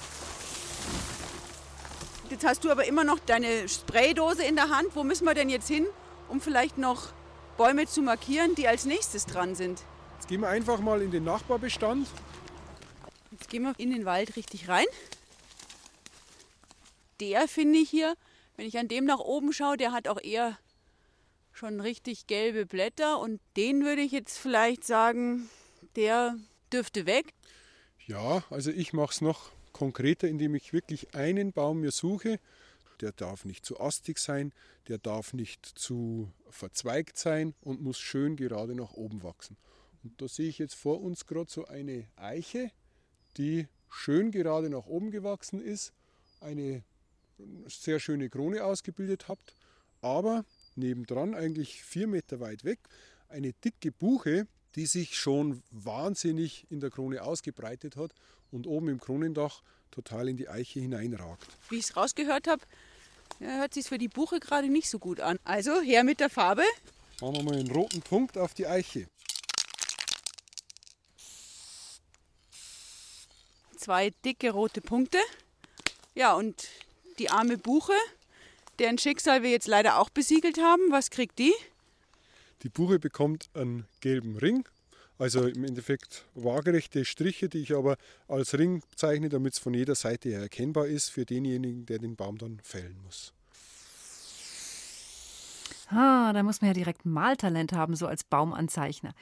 Jetzt 2.31 2.45
hast 2.45 2.65
du 2.65 2.71
aber 2.71 2.87
immer 2.87 3.05
noch 3.05 3.19
deine 3.21 3.69
Spraydose 3.69 4.45
in 4.45 4.57
der 4.57 4.69
Hand. 4.71 4.95
Wo 4.95 5.05
müssen 5.05 5.25
wir 5.25 5.35
denn 5.35 5.49
jetzt 5.49 5.69
hin, 5.69 5.87
um 6.29 6.41
vielleicht 6.41 6.79
noch 6.79 7.13
Bäume 7.57 7.87
zu 7.87 8.03
markieren, 8.03 8.55
die 8.55 8.69
als 8.69 8.85
nächstes 8.85 9.25
dran 9.25 9.55
sind. 9.55 9.83
Jetzt 10.15 10.29
gehen 10.29 10.43
wir 10.43 10.49
einfach 10.49 10.81
mal 10.81 11.01
in 11.01 11.11
den 11.11 11.25
Nachbarbestand. 11.25 12.07
Jetzt 13.31 13.49
gehen 13.49 13.63
wir 13.63 13.75
in 13.79 13.91
den 13.91 14.05
Wald 14.05 14.37
richtig 14.37 14.69
rein. 14.69 14.87
Der 17.21 17.49
finde 17.49 17.79
ich 17.79 17.89
hier, 17.89 18.15
wenn 18.57 18.67
ich 18.67 18.79
an 18.79 18.89
dem 18.89 19.05
nach 19.05 19.21
oben 19.21 19.53
schaue, 19.53 19.77
der 19.77 19.93
hat 19.93 20.07
auch 20.09 20.21
eher 20.21 20.59
schon 21.53 21.81
richtig 21.81 22.27
gelbe 22.27 22.67
Blätter 22.67 23.19
und 23.19 23.41
den 23.57 23.85
würde 23.85 24.03
ich 24.03 24.13
jetzt 24.13 24.37
vielleicht 24.37 24.85
sagen, 24.85 25.49
der 25.97 26.37
dürfte 26.73 27.07
weg. 27.07 27.33
Ja, 28.07 28.43
also 28.51 28.71
ich 28.71 28.93
mache 28.93 29.13
es 29.13 29.21
noch 29.23 29.51
konkreter, 29.77 30.29
indem 30.29 30.55
ich 30.55 30.73
wirklich 30.73 31.15
einen 31.15 31.53
Baum 31.53 31.81
mir 31.81 31.91
suche 31.93 32.39
der 33.01 33.13
darf 33.13 33.45
nicht 33.45 33.65
zu 33.65 33.81
astig 33.81 34.19
sein, 34.19 34.53
der 34.89 34.99
darf 34.99 35.33
nicht 35.33 35.67
zu 35.67 36.33
verzweigt 36.49 37.19
sein 37.19 37.55
und 37.61 37.83
muss 37.83 37.99
schön 37.99 38.37
gerade 38.37 38.75
nach 38.75 38.93
oben 38.93 39.23
wachsen. 39.23 39.57
Und 40.03 40.21
da 40.21 40.29
sehe 40.29 40.49
ich 40.49 40.59
jetzt 40.59 40.75
vor 40.75 41.01
uns 41.01 41.27
gerade 41.27 41.51
so 41.51 41.67
eine 41.67 42.07
Eiche, 42.17 42.71
die 43.37 43.67
schön 43.91 44.31
gerade 44.31 44.71
nach 44.71 44.87
oben 44.87 45.11
gewachsen 45.11 45.61
ist, 45.61 45.93
eine 46.41 46.83
sehr 47.67 48.01
schöne 48.01 48.31
Krone 48.31 48.65
ausgebildet 48.65 49.29
hat, 49.29 49.39
aber 50.01 50.45
nebendran, 50.75 51.35
eigentlich 51.35 51.83
vier 51.83 52.07
Meter 52.07 52.41
weit 52.41 52.65
weg, 52.65 52.79
eine 53.29 53.53
dicke 53.53 53.93
Buche, 53.93 54.47
die 54.75 54.87
sich 54.87 55.19
schon 55.19 55.63
wahnsinnig 55.71 56.67
in 56.71 56.81
der 56.81 56.91
Krone 56.91 57.23
ausgebreitet 57.23 57.97
hat 57.97 58.15
und 58.57 58.67
oben 58.67 58.89
im 58.89 58.99
Kronendach 58.99 59.63
total 59.91 60.29
in 60.29 60.37
die 60.37 60.49
Eiche 60.49 60.81
hineinragt. 60.81 61.47
Wie 61.69 61.77
ich 61.77 61.85
es 61.85 61.97
rausgehört 61.97 62.49
habe, 62.49 62.63
hört 63.39 63.75
sich 63.75 63.87
für 63.87 63.99
die 63.99 64.09
Buche 64.09 64.41
gerade 64.41 64.69
nicht 64.69 64.89
so 64.91 64.99
gut 64.99 65.21
an. 65.21 65.39
Also 65.45 65.81
her 65.81 66.03
mit 66.03 66.21
der 66.21 66.31
Farbe. 66.31 66.65
Machen 67.21 67.37
wir 67.37 67.43
mal 67.45 67.55
einen 67.55 67.71
roten 67.71 68.01
Punkt 68.03 68.37
auf 68.37 68.55
die 68.55 68.67
Eiche. 68.67 69.07
Zwei 73.77 74.11
dicke 74.25 74.51
rote 74.51 74.81
Punkte. 74.81 75.19
Ja, 76.15 76.35
und 76.35 76.67
die 77.19 77.31
arme 77.31 77.59
Buche, 77.59 77.93
deren 78.79 78.99
Schicksal 78.99 79.43
wir 79.43 79.51
jetzt 79.51 79.69
leider 79.69 79.99
auch 79.99 80.09
besiegelt 80.09 80.59
haben, 80.59 80.91
was 80.91 81.11
kriegt 81.11 81.39
die? 81.39 81.55
Die 82.63 82.71
Buche 82.71 82.99
bekommt 82.99 83.51
einen 83.55 83.87
gelben 84.01 84.37
Ring, 84.39 84.67
also 85.19 85.47
im 85.47 85.65
Endeffekt 85.65 86.27
waagerechte 86.35 87.05
Striche, 87.05 87.49
die 87.49 87.59
ich 87.59 87.75
aber 87.75 87.97
als 88.29 88.59
Ring 88.59 88.83
zeichne, 88.95 89.29
damit 89.29 89.55
es 89.55 89.59
von 89.59 89.75
jeder 89.75 89.95
Seite 89.95 90.29
her 90.29 90.41
erkennbar 90.41 90.87
ist 90.87 91.11
für 91.11 91.25
denjenigen, 91.25 91.87
der 91.87 91.99
den 91.99 92.17
Baum 92.17 92.39
dann 92.39 92.61
fällen 92.63 92.97
muss. 93.05 93.33
Ah, 95.89 96.33
da 96.33 96.43
muss 96.43 96.61
man 96.61 96.69
ja 96.69 96.75
direkt 96.75 97.07
Maltalent 97.07 97.73
haben, 97.73 97.95
so 97.95 98.07
als 98.07 98.25
Baumanzeichner. 98.25 99.15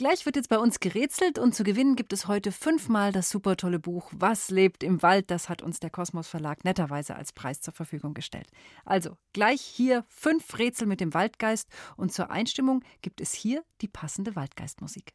Gleich 0.00 0.24
wird 0.24 0.36
jetzt 0.36 0.48
bei 0.48 0.56
uns 0.56 0.80
gerätselt 0.80 1.38
und 1.38 1.54
zu 1.54 1.62
gewinnen 1.62 1.94
gibt 1.94 2.14
es 2.14 2.26
heute 2.26 2.52
fünfmal 2.52 3.12
das 3.12 3.28
super 3.28 3.58
tolle 3.58 3.78
Buch 3.78 4.10
Was 4.16 4.48
lebt 4.48 4.82
im 4.82 5.02
Wald. 5.02 5.30
Das 5.30 5.50
hat 5.50 5.60
uns 5.60 5.78
der 5.78 5.90
Kosmos 5.90 6.26
Verlag 6.26 6.64
netterweise 6.64 7.16
als 7.16 7.34
Preis 7.34 7.60
zur 7.60 7.74
Verfügung 7.74 8.14
gestellt. 8.14 8.48
Also 8.86 9.18
gleich 9.34 9.60
hier 9.60 10.06
fünf 10.08 10.58
Rätsel 10.58 10.86
mit 10.86 11.02
dem 11.02 11.12
Waldgeist 11.12 11.68
und 11.98 12.14
zur 12.14 12.30
Einstimmung 12.30 12.82
gibt 13.02 13.20
es 13.20 13.34
hier 13.34 13.62
die 13.82 13.88
passende 13.88 14.36
Waldgeistmusik. 14.36 15.12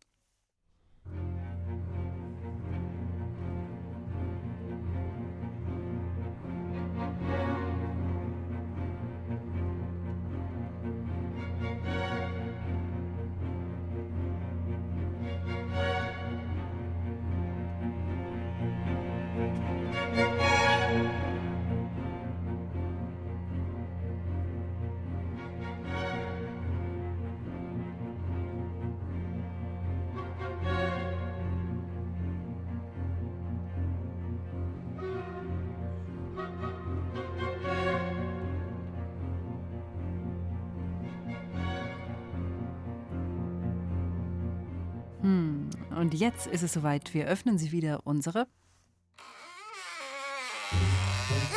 Und 46.05 46.13
jetzt 46.13 46.45
ist 46.45 46.61
es 46.61 46.71
soweit. 46.71 47.15
Wir 47.15 47.25
öffnen 47.25 47.57
sie 47.57 47.71
wieder 47.71 48.01
unsere 48.03 48.45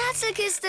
Rätselkiste. 0.08 0.68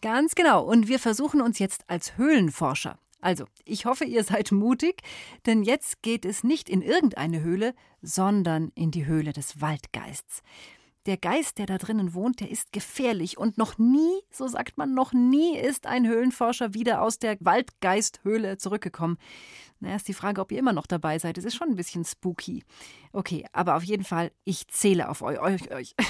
Ganz 0.00 0.34
genau. 0.34 0.64
Und 0.64 0.88
wir 0.88 0.98
versuchen 0.98 1.40
uns 1.40 1.60
jetzt 1.60 1.88
als 1.88 2.16
Höhlenforscher. 2.16 2.98
Also, 3.20 3.44
ich 3.64 3.86
hoffe, 3.86 4.04
ihr 4.04 4.24
seid 4.24 4.50
mutig, 4.50 5.02
denn 5.46 5.62
jetzt 5.62 6.02
geht 6.02 6.24
es 6.24 6.42
nicht 6.42 6.68
in 6.68 6.82
irgendeine 6.82 7.40
Höhle, 7.40 7.72
sondern 8.00 8.72
in 8.74 8.90
die 8.90 9.06
Höhle 9.06 9.32
des 9.32 9.60
Waldgeists. 9.60 10.42
Der 11.06 11.16
Geist, 11.16 11.58
der 11.58 11.66
da 11.66 11.78
drinnen 11.78 12.14
wohnt, 12.14 12.38
der 12.38 12.50
ist 12.50 12.72
gefährlich 12.72 13.36
und 13.36 13.58
noch 13.58 13.76
nie, 13.76 14.22
so 14.30 14.46
sagt 14.46 14.78
man, 14.78 14.94
noch 14.94 15.12
nie 15.12 15.58
ist 15.58 15.86
ein 15.86 16.06
Höhlenforscher 16.06 16.74
wieder 16.74 17.02
aus 17.02 17.18
der 17.18 17.36
Waldgeisthöhle 17.40 18.56
zurückgekommen. 18.56 19.18
Na, 19.80 19.96
ist 19.96 20.06
die 20.06 20.14
Frage, 20.14 20.40
ob 20.40 20.52
ihr 20.52 20.60
immer 20.60 20.72
noch 20.72 20.86
dabei 20.86 21.18
seid. 21.18 21.38
Es 21.38 21.44
ist 21.44 21.56
schon 21.56 21.70
ein 21.70 21.76
bisschen 21.76 22.04
spooky. 22.04 22.62
Okay, 23.12 23.44
aber 23.52 23.74
auf 23.74 23.82
jeden 23.82 24.04
Fall, 24.04 24.30
ich 24.44 24.68
zähle 24.68 25.08
auf 25.08 25.22
euch. 25.22 25.40
euch, 25.40 25.70
euch. 25.72 25.94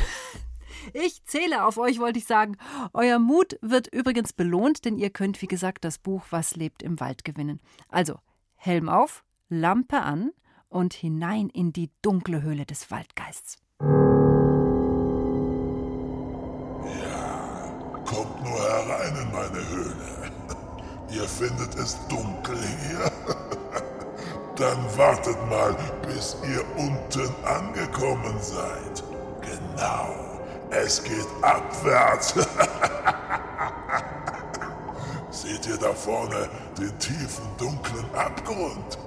Ich 0.95 1.23
zähle 1.25 1.67
auf 1.67 1.77
euch, 1.77 2.01
wollte 2.01 2.19
ich 2.19 2.25
sagen. 2.25 2.57
Euer 2.95 3.19
Mut 3.19 3.59
wird 3.61 3.89
übrigens 3.89 4.33
belohnt, 4.33 4.85
denn 4.87 4.97
ihr 4.97 5.11
könnt, 5.11 5.41
wie 5.43 5.47
gesagt, 5.47 5.85
das 5.85 5.99
Buch 5.99 6.25
Was 6.31 6.57
lebt 6.57 6.83
im 6.83 6.99
Wald 6.99 7.25
gewinnen. 7.25 7.61
Also, 7.89 8.19
Helm 8.55 8.89
auf, 8.89 9.23
Lampe 9.49 10.01
an 10.01 10.33
und 10.69 10.95
hinein 10.95 11.51
in 11.51 11.73
die 11.73 11.91
dunkle 12.01 12.43
Höhle 12.43 12.65
des 12.65 12.91
Waldgeists. 12.91 13.59
Nur 18.43 18.61
herein 18.61 19.17
in 19.17 19.33
meine 19.33 19.69
Höhle. 19.69 20.33
Ihr 21.11 21.29
findet 21.29 21.75
es 21.77 21.99
dunkel 22.09 22.59
hier. 22.59 23.11
Dann 24.57 24.99
wartet 24.99 25.37
mal, 25.49 25.77
bis 26.07 26.37
ihr 26.43 26.65
unten 26.77 27.35
angekommen 27.45 28.37
seid. 28.41 29.03
Genau, 29.41 30.15
es 30.71 31.03
geht 31.03 31.27
abwärts. 31.43 32.35
Seht 35.31 35.67
ihr 35.67 35.79
da 35.79 35.93
vorne 35.93 36.49
den 36.79 36.97
tiefen, 36.99 37.45
dunklen 37.59 38.07
Abgrund? 38.15 38.99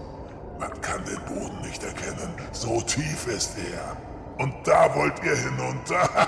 Man 0.60 0.82
kann 0.82 1.04
den 1.06 1.20
Boden 1.26 1.62
nicht 1.62 1.84
erkennen, 1.84 2.34
so 2.52 2.82
tief 2.82 3.28
ist 3.28 3.52
er. 3.58 3.96
Und 4.44 4.54
da 4.66 4.94
wollt 4.96 5.24
ihr 5.24 5.36
hinunter? 5.36 6.10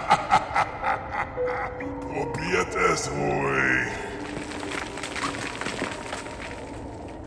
Probiert 2.13 2.76
es 2.91 3.10
ruhig. 3.10 3.88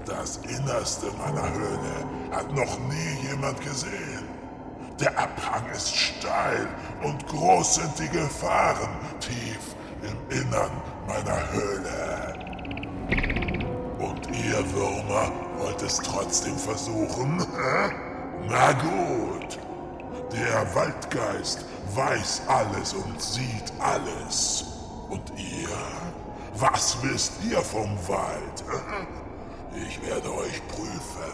Das 0.06 0.36
Innerste 0.38 1.06
meiner 1.18 1.52
Höhle 1.52 2.04
hat 2.30 2.52
noch 2.52 2.78
nie 2.88 3.28
jemand 3.28 3.60
gesehen. 3.60 4.28
Der 5.00 5.18
Abhang 5.18 5.64
ist 5.74 5.94
steil 5.94 6.68
und 7.02 7.26
groß 7.28 7.76
sind 7.76 7.98
die 7.98 8.08
Gefahren 8.08 8.90
tief 9.20 9.74
im 10.02 10.36
Innern 10.36 10.70
meiner 11.06 11.52
Höhle. 11.52 12.34
Und 13.98 14.26
ihr 14.28 14.72
Würmer 14.72 15.32
wollt 15.58 15.82
es 15.82 15.96
trotzdem 15.96 16.56
versuchen? 16.56 17.46
Na 18.48 18.72
gut. 18.72 19.58
Der 20.32 20.74
Waldgeist 20.74 21.64
weiß 21.94 22.42
alles 22.46 22.94
und 22.94 23.20
sieht 23.20 23.72
alles. 23.78 24.64
Und 25.08 25.22
ihr? 25.36 25.68
Was 26.54 26.96
wisst 27.02 27.32
ihr 27.50 27.60
vom 27.60 27.96
Wald? 28.08 28.64
Ich 29.86 30.04
werde 30.04 30.34
euch 30.34 30.60
prüfen. 30.66 31.32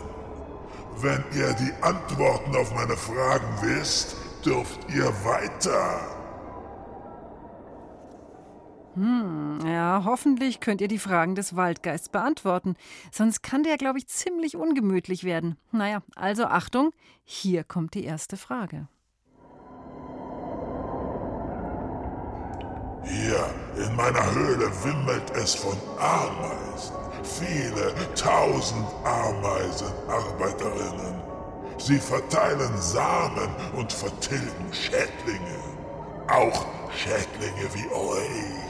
Wenn 0.98 1.24
ihr 1.32 1.54
die 1.54 1.72
Antworten 1.80 2.54
auf 2.54 2.72
meine 2.74 2.96
Fragen 2.96 3.48
wisst, 3.62 4.14
dürft 4.44 4.78
ihr 4.94 5.06
weiter. 5.24 6.15
Ja, 8.96 10.02
hoffentlich 10.04 10.60
könnt 10.60 10.80
ihr 10.80 10.88
die 10.88 10.98
Fragen 10.98 11.34
des 11.34 11.54
Waldgeists 11.54 12.08
beantworten. 12.08 12.76
Sonst 13.12 13.42
kann 13.42 13.62
der, 13.62 13.76
glaube 13.76 13.98
ich, 13.98 14.08
ziemlich 14.08 14.56
ungemütlich 14.56 15.24
werden. 15.24 15.58
Naja, 15.70 16.00
also 16.14 16.46
Achtung, 16.46 16.92
hier 17.24 17.62
kommt 17.62 17.92
die 17.94 18.04
erste 18.04 18.38
Frage. 18.38 18.88
Hier 23.04 23.50
in 23.76 23.94
meiner 23.94 24.34
Höhle 24.34 24.70
wimmelt 24.82 25.30
es 25.36 25.54
von 25.54 25.76
Ameisen. 25.98 26.96
Viele 27.22 27.94
tausend 28.14 28.86
Ameisenarbeiterinnen. 29.04 31.20
Sie 31.78 31.98
verteilen 31.98 32.74
Samen 32.78 33.50
und 33.76 33.92
vertilgen 33.92 34.72
Schädlinge. 34.72 35.58
Auch 36.28 36.64
Schädlinge 36.90 37.68
wie 37.74 37.86
euch. 37.94 38.65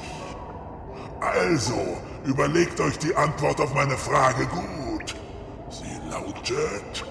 Also, 1.21 1.97
überlegt 2.25 2.81
euch 2.81 2.99
die 2.99 3.15
Antwort 3.17 3.61
auf 3.61 3.75
meine 3.75 3.97
Frage 3.97 4.47
gut. 4.47 5.17
Sie 5.71 6.11
lautet, 6.11 7.05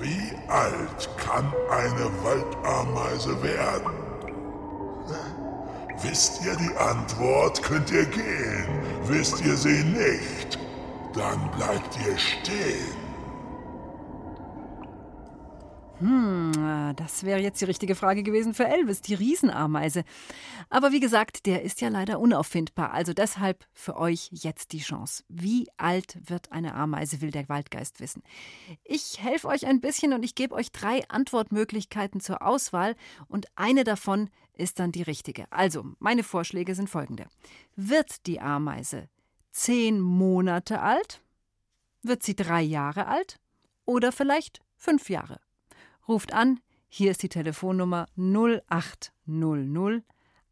wie 0.00 0.32
alt 0.48 1.08
kann 1.16 1.52
eine 1.70 2.10
Waldameise 2.24 3.42
werden? 3.42 3.92
Wisst 6.02 6.44
ihr 6.44 6.56
die 6.56 6.76
Antwort, 6.76 7.62
könnt 7.62 7.90
ihr 7.90 8.06
gehen. 8.06 8.66
Wisst 9.06 9.40
ihr 9.44 9.56
sie 9.56 9.84
nicht, 9.84 10.58
dann 11.14 11.50
bleibt 11.52 11.96
ihr 12.04 12.18
stehen. 12.18 13.01
Hm, 16.02 16.94
das 16.96 17.22
wäre 17.22 17.38
jetzt 17.38 17.60
die 17.60 17.66
richtige 17.66 17.94
Frage 17.94 18.24
gewesen 18.24 18.54
für 18.54 18.66
Elvis, 18.66 19.02
die 19.02 19.14
Riesenameise. 19.14 20.02
Aber 20.68 20.90
wie 20.90 20.98
gesagt, 20.98 21.46
der 21.46 21.62
ist 21.62 21.80
ja 21.80 21.90
leider 21.90 22.18
unauffindbar. 22.18 22.92
Also 22.92 23.12
deshalb 23.12 23.64
für 23.72 23.96
euch 23.96 24.28
jetzt 24.32 24.72
die 24.72 24.80
Chance. 24.80 25.22
Wie 25.28 25.68
alt 25.76 26.18
wird 26.28 26.50
eine 26.50 26.74
Ameise, 26.74 27.20
will 27.20 27.30
der 27.30 27.48
Waldgeist 27.48 28.00
wissen. 28.00 28.24
Ich 28.82 29.22
helfe 29.22 29.46
euch 29.46 29.64
ein 29.64 29.80
bisschen 29.80 30.12
und 30.12 30.24
ich 30.24 30.34
gebe 30.34 30.56
euch 30.56 30.72
drei 30.72 31.08
Antwortmöglichkeiten 31.08 32.20
zur 32.20 32.42
Auswahl 32.42 32.96
und 33.28 33.46
eine 33.54 33.84
davon 33.84 34.28
ist 34.54 34.80
dann 34.80 34.90
die 34.90 35.02
richtige. 35.02 35.46
Also, 35.52 35.84
meine 36.00 36.24
Vorschläge 36.24 36.74
sind 36.74 36.90
folgende. 36.90 37.26
Wird 37.76 38.26
die 38.26 38.40
Ameise 38.40 39.08
zehn 39.52 40.00
Monate 40.00 40.80
alt? 40.80 41.22
Wird 42.02 42.24
sie 42.24 42.34
drei 42.34 42.62
Jahre 42.62 43.06
alt? 43.06 43.38
Oder 43.84 44.10
vielleicht 44.10 44.62
fünf 44.74 45.08
Jahre? 45.08 45.38
Ruft 46.08 46.32
an, 46.32 46.60
hier 46.88 47.10
ist 47.10 47.22
die 47.22 47.28
Telefonnummer 47.28 48.06
0800 48.16 50.02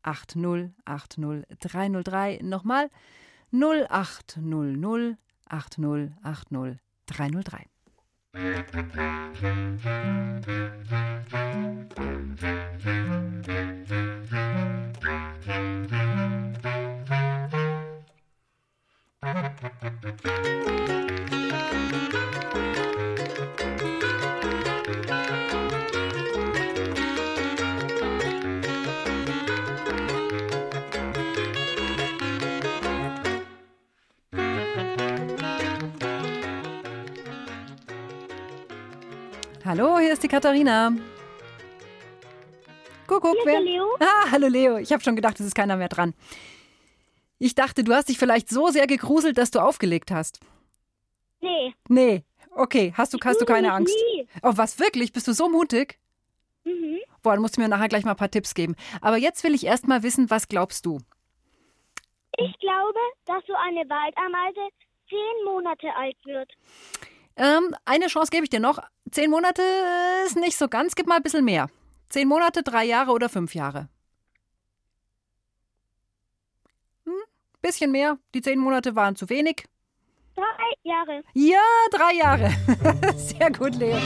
8080 0.02 1.46
303. 1.60 2.40
Nochmal 2.42 2.90
0800 3.52 5.16
8080 5.46 6.10
Katharina. 40.30 40.92
Kuckuck, 43.08 43.36
wer? 43.44 43.60
Leo. 43.60 43.96
Ah, 43.98 44.30
hallo 44.30 44.46
Leo. 44.46 44.76
Ich 44.76 44.92
habe 44.92 45.02
schon 45.02 45.16
gedacht, 45.16 45.40
es 45.40 45.46
ist 45.46 45.56
keiner 45.56 45.76
mehr 45.76 45.88
dran. 45.88 46.14
Ich 47.40 47.56
dachte, 47.56 47.82
du 47.82 47.92
hast 47.92 48.08
dich 48.08 48.16
vielleicht 48.16 48.48
so 48.48 48.68
sehr 48.68 48.86
gegruselt, 48.86 49.38
dass 49.38 49.50
du 49.50 49.58
aufgelegt 49.58 50.12
hast. 50.12 50.38
Nee. 51.40 51.74
Nee. 51.88 52.22
Okay, 52.52 52.92
hast 52.96 53.12
du, 53.12 53.18
hast 53.24 53.40
du 53.40 53.44
keine 53.44 53.72
Angst? 53.72 53.92
nie. 54.14 54.28
Oh, 54.42 54.52
was 54.54 54.78
wirklich? 54.78 55.12
Bist 55.12 55.26
du 55.26 55.32
so 55.32 55.48
mutig? 55.48 55.98
Mhm. 56.62 57.00
Boah, 57.22 57.32
dann 57.32 57.42
musst 57.42 57.56
du 57.56 57.60
mir 57.60 57.68
nachher 57.68 57.88
gleich 57.88 58.04
mal 58.04 58.12
ein 58.12 58.16
paar 58.16 58.30
Tipps 58.30 58.54
geben. 58.54 58.76
Aber 59.00 59.16
jetzt 59.16 59.42
will 59.42 59.54
ich 59.54 59.66
erst 59.66 59.88
mal 59.88 60.04
wissen, 60.04 60.30
was 60.30 60.46
glaubst 60.46 60.86
du? 60.86 60.98
Ich 62.36 62.56
glaube, 62.60 63.00
dass 63.26 63.44
so 63.46 63.54
eine 63.54 63.80
Waldameise 63.80 64.68
zehn 65.08 65.44
Monate 65.44 65.88
alt 65.96 66.16
wird. 66.24 66.52
Ähm, 67.40 67.74
eine 67.87 68.09
Chance 68.09 68.31
gebe 68.31 68.44
ich 68.44 68.50
dir 68.50 68.61
noch. 68.61 68.79
Zehn 69.11 69.31
Monate 69.31 69.62
ist 70.26 70.37
nicht 70.37 70.59
so 70.59 70.68
ganz. 70.68 70.94
Gib 70.94 71.07
mal 71.07 71.16
ein 71.16 71.22
bisschen 71.22 71.42
mehr. 71.42 71.68
Zehn 72.11 72.29
Monate, 72.29 72.62
drei 72.62 72.85
Jahre 72.85 73.12
oder 73.12 73.31
fünf 73.31 73.55
Jahre? 73.55 73.88
Hm? 77.07 77.14
Bisschen 77.62 77.90
mehr. 77.92 78.18
Die 78.35 78.42
zehn 78.42 78.59
Monate 78.59 78.94
waren 78.94 79.16
zu 79.16 79.31
wenig. 79.31 79.64
Drei 80.35 80.44
Jahre. 80.83 81.24
Ja, 81.33 81.62
drei 81.90 82.12
Jahre. 82.12 82.50
Sehr 83.16 83.50
gut, 83.50 83.74
Leo. 83.76 83.96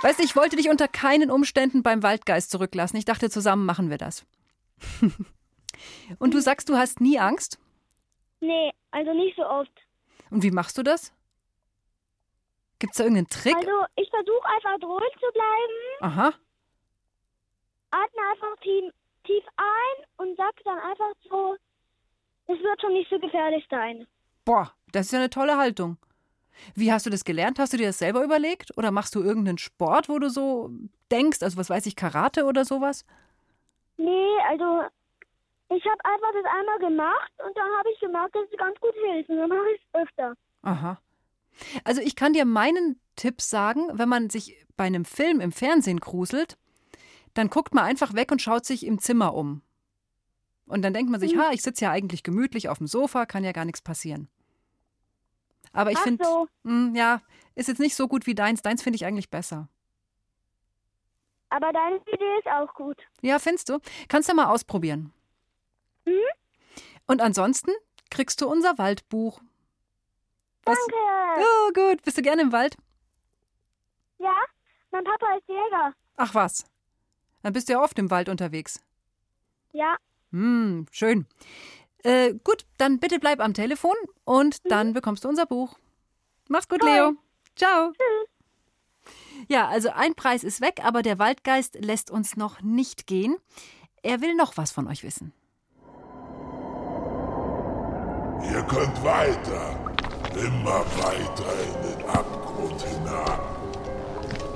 Weißt 0.00 0.18
du, 0.18 0.22
ich 0.24 0.34
wollte 0.34 0.56
dich 0.56 0.70
unter 0.70 0.88
keinen 0.88 1.30
Umständen 1.30 1.82
beim 1.82 2.02
Waldgeist 2.02 2.50
zurücklassen. 2.50 2.96
Ich 2.96 3.04
dachte, 3.04 3.28
zusammen 3.28 3.66
machen 3.66 3.90
wir 3.90 3.98
das. 3.98 4.24
Und 6.18 6.32
du 6.32 6.40
sagst, 6.40 6.70
du 6.70 6.76
hast 6.76 7.02
nie 7.02 7.18
Angst? 7.18 7.58
Nee, 8.40 8.72
also 8.92 9.12
nicht 9.12 9.36
so 9.36 9.44
oft. 9.44 9.70
Und 10.30 10.42
wie 10.42 10.50
machst 10.50 10.76
du 10.78 10.82
das? 10.82 11.12
Gibt 12.78 12.92
es 12.92 12.98
da 12.98 13.04
irgendeinen 13.04 13.28
Trick? 13.28 13.56
Also 13.56 13.84
ich 13.96 14.10
versuche 14.10 14.46
einfach 14.46 14.86
ruhig 14.86 15.12
zu 15.14 15.32
bleiben, 15.32 15.78
Aha. 16.00 16.34
atme 17.90 18.22
einfach 18.32 18.60
tief, 18.60 18.92
tief 19.24 19.44
ein 19.56 20.04
und 20.18 20.36
sag 20.36 20.52
dann 20.64 20.78
einfach 20.78 21.12
so, 21.28 21.56
es 22.48 22.58
wird 22.60 22.80
schon 22.80 22.92
nicht 22.92 23.08
so 23.08 23.18
gefährlich 23.18 23.66
sein. 23.70 24.06
Boah, 24.44 24.72
das 24.92 25.06
ist 25.06 25.12
ja 25.12 25.18
eine 25.18 25.30
tolle 25.30 25.56
Haltung. 25.56 25.96
Wie 26.74 26.92
hast 26.92 27.06
du 27.06 27.10
das 27.10 27.24
gelernt? 27.24 27.58
Hast 27.58 27.72
du 27.72 27.76
dir 27.76 27.88
das 27.88 27.98
selber 27.98 28.22
überlegt? 28.22 28.76
Oder 28.76 28.90
machst 28.90 29.14
du 29.14 29.22
irgendeinen 29.22 29.58
Sport, 29.58 30.08
wo 30.08 30.18
du 30.18 30.30
so 30.30 30.70
denkst? 31.10 31.42
Also, 31.42 31.58
was 31.58 31.68
weiß 31.68 31.86
ich, 31.86 31.96
Karate 31.96 32.44
oder 32.44 32.64
sowas? 32.64 33.04
Nee, 33.98 34.36
also 34.48 34.82
ich 35.68 35.84
habe 35.84 36.04
einfach 36.04 36.32
das 36.32 36.44
einmal 36.44 36.78
gemacht 36.78 37.32
und 37.44 37.56
dann 37.56 37.70
habe 37.78 37.90
ich 37.92 38.00
gemerkt, 38.00 38.34
dass 38.34 38.44
es 38.50 38.58
ganz 38.58 38.78
gut 38.80 38.94
hilft. 39.04 39.30
Und 39.30 39.38
dann 39.38 39.48
mache 39.48 39.70
ich 39.74 39.80
es 39.80 40.00
öfter. 40.00 40.34
Aha. 40.62 41.00
Also, 41.84 42.00
ich 42.02 42.16
kann 42.16 42.34
dir 42.34 42.44
meinen 42.44 43.00
Tipp 43.16 43.40
sagen, 43.40 43.88
wenn 43.92 44.08
man 44.08 44.30
sich 44.30 44.66
bei 44.76 44.84
einem 44.84 45.04
Film 45.04 45.40
im 45.40 45.52
Fernsehen 45.52 46.00
gruselt, 46.00 46.58
dann 47.34 47.50
guckt 47.50 47.74
man 47.74 47.84
einfach 47.84 48.14
weg 48.14 48.30
und 48.30 48.42
schaut 48.42 48.64
sich 48.64 48.86
im 48.86 48.98
Zimmer 48.98 49.34
um. 49.34 49.62
Und 50.66 50.82
dann 50.82 50.92
denkt 50.92 51.10
man 51.10 51.20
sich, 51.20 51.36
ha, 51.36 51.50
ich 51.52 51.62
sitze 51.62 51.84
ja 51.84 51.90
eigentlich 51.90 52.22
gemütlich 52.22 52.68
auf 52.68 52.78
dem 52.78 52.86
Sofa, 52.86 53.24
kann 53.26 53.44
ja 53.44 53.52
gar 53.52 53.64
nichts 53.64 53.82
passieren. 53.82 54.28
Aber 55.72 55.92
ich 55.92 55.98
finde, 55.98 56.24
so. 56.24 56.48
ja, 56.94 57.20
ist 57.54 57.68
jetzt 57.68 57.80
nicht 57.80 57.94
so 57.94 58.08
gut 58.08 58.26
wie 58.26 58.34
deins. 58.34 58.62
Deins 58.62 58.82
finde 58.82 58.96
ich 58.96 59.04
eigentlich 59.04 59.30
besser. 59.30 59.68
Aber 61.50 61.72
deine 61.72 61.96
Idee 61.96 62.38
ist 62.38 62.48
auch 62.48 62.72
gut. 62.74 62.98
Ja, 63.22 63.38
findest 63.38 63.68
du? 63.68 63.78
Kannst 64.08 64.28
du 64.28 64.34
mal 64.34 64.46
ausprobieren. 64.46 65.12
Mhm. 66.06 66.12
Und 67.06 67.20
ansonsten 67.20 67.70
kriegst 68.10 68.40
du 68.40 68.48
unser 68.48 68.78
Waldbuch. 68.78 69.40
Was- 70.64 70.78
Danke. 70.78 71.46
Oh, 71.46 71.72
gut. 71.72 72.02
Bist 72.02 72.18
du 72.18 72.22
gerne 72.22 72.42
im 72.42 72.52
Wald? 72.52 72.76
Ja, 74.18 74.34
mein 74.90 75.04
Papa 75.04 75.26
ist 75.36 75.48
Jäger. 75.48 75.92
Ach 76.16 76.34
was. 76.34 76.64
Dann 77.42 77.52
bist 77.52 77.68
du 77.68 77.74
ja 77.74 77.82
oft 77.82 77.98
im 77.98 78.10
Wald 78.10 78.28
unterwegs. 78.28 78.80
Ja, 79.72 79.96
Hm, 80.32 80.86
schön. 80.90 81.26
Äh, 82.02 82.34
gut, 82.42 82.66
dann 82.78 82.98
bitte 82.98 83.18
bleib 83.20 83.40
am 83.40 83.54
Telefon 83.54 83.94
und 84.24 84.58
dann 84.70 84.92
bekommst 84.92 85.24
du 85.24 85.28
unser 85.28 85.46
Buch. 85.46 85.78
Mach's 86.48 86.68
gut, 86.68 86.82
Leo. 86.82 87.14
Ciao. 87.54 87.92
Ja, 89.48 89.68
also 89.68 89.90
ein 89.90 90.14
Preis 90.14 90.42
ist 90.44 90.60
weg, 90.60 90.80
aber 90.82 91.02
der 91.02 91.18
Waldgeist 91.18 91.76
lässt 91.76 92.10
uns 92.10 92.36
noch 92.36 92.60
nicht 92.60 93.06
gehen. 93.06 93.36
Er 94.02 94.20
will 94.20 94.34
noch 94.34 94.56
was 94.56 94.72
von 94.72 94.88
euch 94.88 95.04
wissen. 95.04 95.32
Könnt 98.68 99.04
weiter, 99.04 99.76
immer 100.34 100.84
weiter 100.98 101.52
in 101.66 101.98
den 101.98 102.08
Abgrund 102.08 102.82
hinein. 102.82 103.40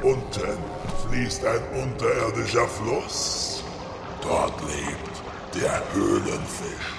Unten 0.03 0.59
fließt 1.07 1.45
ein 1.45 1.83
unterirdischer 1.83 2.67
Fluss. 2.69 3.63
Dort 4.23 4.61
lebt 4.63 5.63
der 5.63 5.83
Höhlenfisch. 5.95 6.95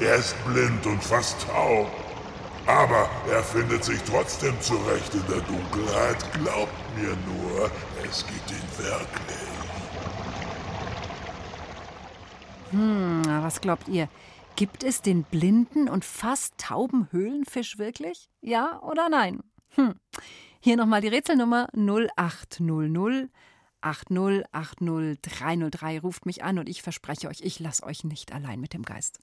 Er 0.00 0.16
ist 0.16 0.34
blind 0.46 0.84
und 0.86 1.02
fast 1.02 1.36
taub. 1.46 1.88
Aber 2.66 3.08
er 3.30 3.42
findet 3.42 3.84
sich 3.84 4.00
trotzdem 4.02 4.60
zurecht 4.60 5.14
in 5.14 5.24
der 5.28 5.40
Dunkelheit. 5.42 6.16
Glaubt 6.32 6.96
mir 6.96 7.16
nur, 7.26 7.70
es 8.08 8.26
gibt 8.26 8.50
ihn 8.50 8.84
wirklich. 8.84 9.46
Hm, 12.72 13.22
was 13.42 13.60
glaubt 13.60 13.86
ihr? 13.88 14.08
Gibt 14.56 14.82
es 14.84 15.02
den 15.02 15.22
blinden 15.22 15.90
und 15.90 16.02
fast 16.02 16.56
tauben 16.56 17.08
Höhlenfisch 17.12 17.76
wirklich? 17.76 18.30
Ja 18.40 18.80
oder 18.80 19.10
nein? 19.10 19.40
Hm. 19.74 19.96
Hier 20.60 20.78
nochmal 20.78 21.02
die 21.02 21.08
Rätselnummer 21.08 21.68
0800 21.74 23.28
8080303 23.82 26.00
ruft 26.00 26.24
mich 26.24 26.42
an 26.42 26.58
und 26.58 26.70
ich 26.70 26.80
verspreche 26.80 27.28
euch, 27.28 27.42
ich 27.42 27.60
lasse 27.60 27.84
euch 27.84 28.02
nicht 28.02 28.32
allein 28.32 28.58
mit 28.58 28.72
dem 28.72 28.82
Geist. 28.82 29.20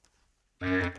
Musik 0.62 0.94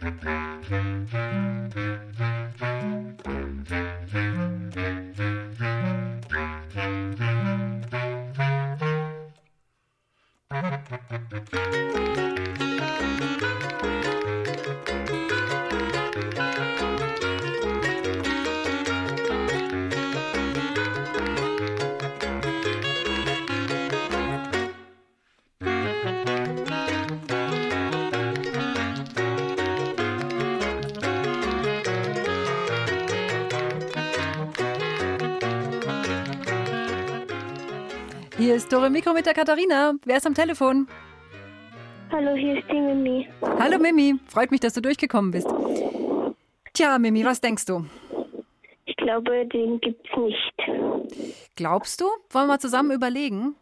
Hier 38.44 38.56
ist 38.56 38.70
Dore 38.70 38.90
Mikro 38.90 39.14
mit 39.14 39.24
der 39.24 39.32
Katharina. 39.32 39.94
Wer 40.04 40.18
ist 40.18 40.26
am 40.26 40.34
Telefon? 40.34 40.86
Hallo, 42.12 42.34
hier 42.34 42.58
ist 42.58 42.70
die 42.70 42.78
Mimi. 42.78 43.26
Hallo 43.40 43.78
Mimi, 43.78 44.20
freut 44.26 44.50
mich, 44.50 44.60
dass 44.60 44.74
du 44.74 44.82
durchgekommen 44.82 45.30
bist. 45.30 45.48
Tja, 46.74 46.98
Mimi, 46.98 47.24
was 47.24 47.40
denkst 47.40 47.64
du? 47.64 47.86
Ich 48.84 48.96
glaube, 48.96 49.46
den 49.46 49.80
gibt's 49.80 50.10
nicht. 50.18 51.46
Glaubst 51.56 52.02
du? 52.02 52.04
Wollen 52.28 52.48
wir 52.48 52.58
zusammen 52.58 52.90
überlegen? 52.90 53.56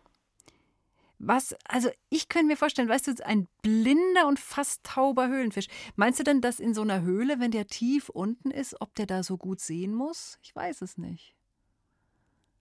Was, 1.21 1.55
also 1.69 1.89
ich 2.11 2.29
könnte 2.29 2.49
mir 2.49 2.57
vorstellen, 2.57 2.89
weißt 2.89 3.07
du, 3.07 3.25
ein 3.25 3.47
blinder 3.63 4.27
und 4.27 4.41
fast 4.41 4.83
tauber 4.83 5.29
Höhlenfisch. 5.29 5.69
Meinst 5.95 6.19
du 6.19 6.25
denn, 6.25 6.41
dass 6.41 6.59
in 6.59 6.75
so 6.75 6.83
einer 6.83 7.03
Höhle, 7.03 7.39
wenn 7.39 7.53
der 7.53 7.69
tief 7.69 8.09
unten 8.09 8.51
ist, 8.51 8.81
ob 8.81 8.97
der 8.97 9.07
da 9.07 9.23
so 9.23 9.37
gut 9.37 9.61
sehen 9.61 9.95
muss? 9.95 10.41
Ich 10.43 10.57
weiß 10.57 10.83
es 10.83 10.99
nicht. 10.99 11.37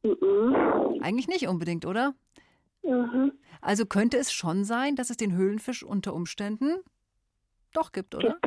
Mhm. 0.04 1.00
Eigentlich 1.02 1.28
nicht 1.28 1.48
unbedingt, 1.48 1.86
oder? 1.86 2.14
Mhm. 2.84 3.34
Also 3.62 3.86
könnte 3.86 4.18
es 4.18 4.32
schon 4.32 4.64
sein, 4.64 4.96
dass 4.96 5.10
es 5.10 5.18
den 5.18 5.34
Höhlenfisch 5.34 5.84
unter 5.84 6.14
Umständen 6.14 6.78
doch 7.74 7.92
gibt, 7.92 8.16
oder? 8.16 8.38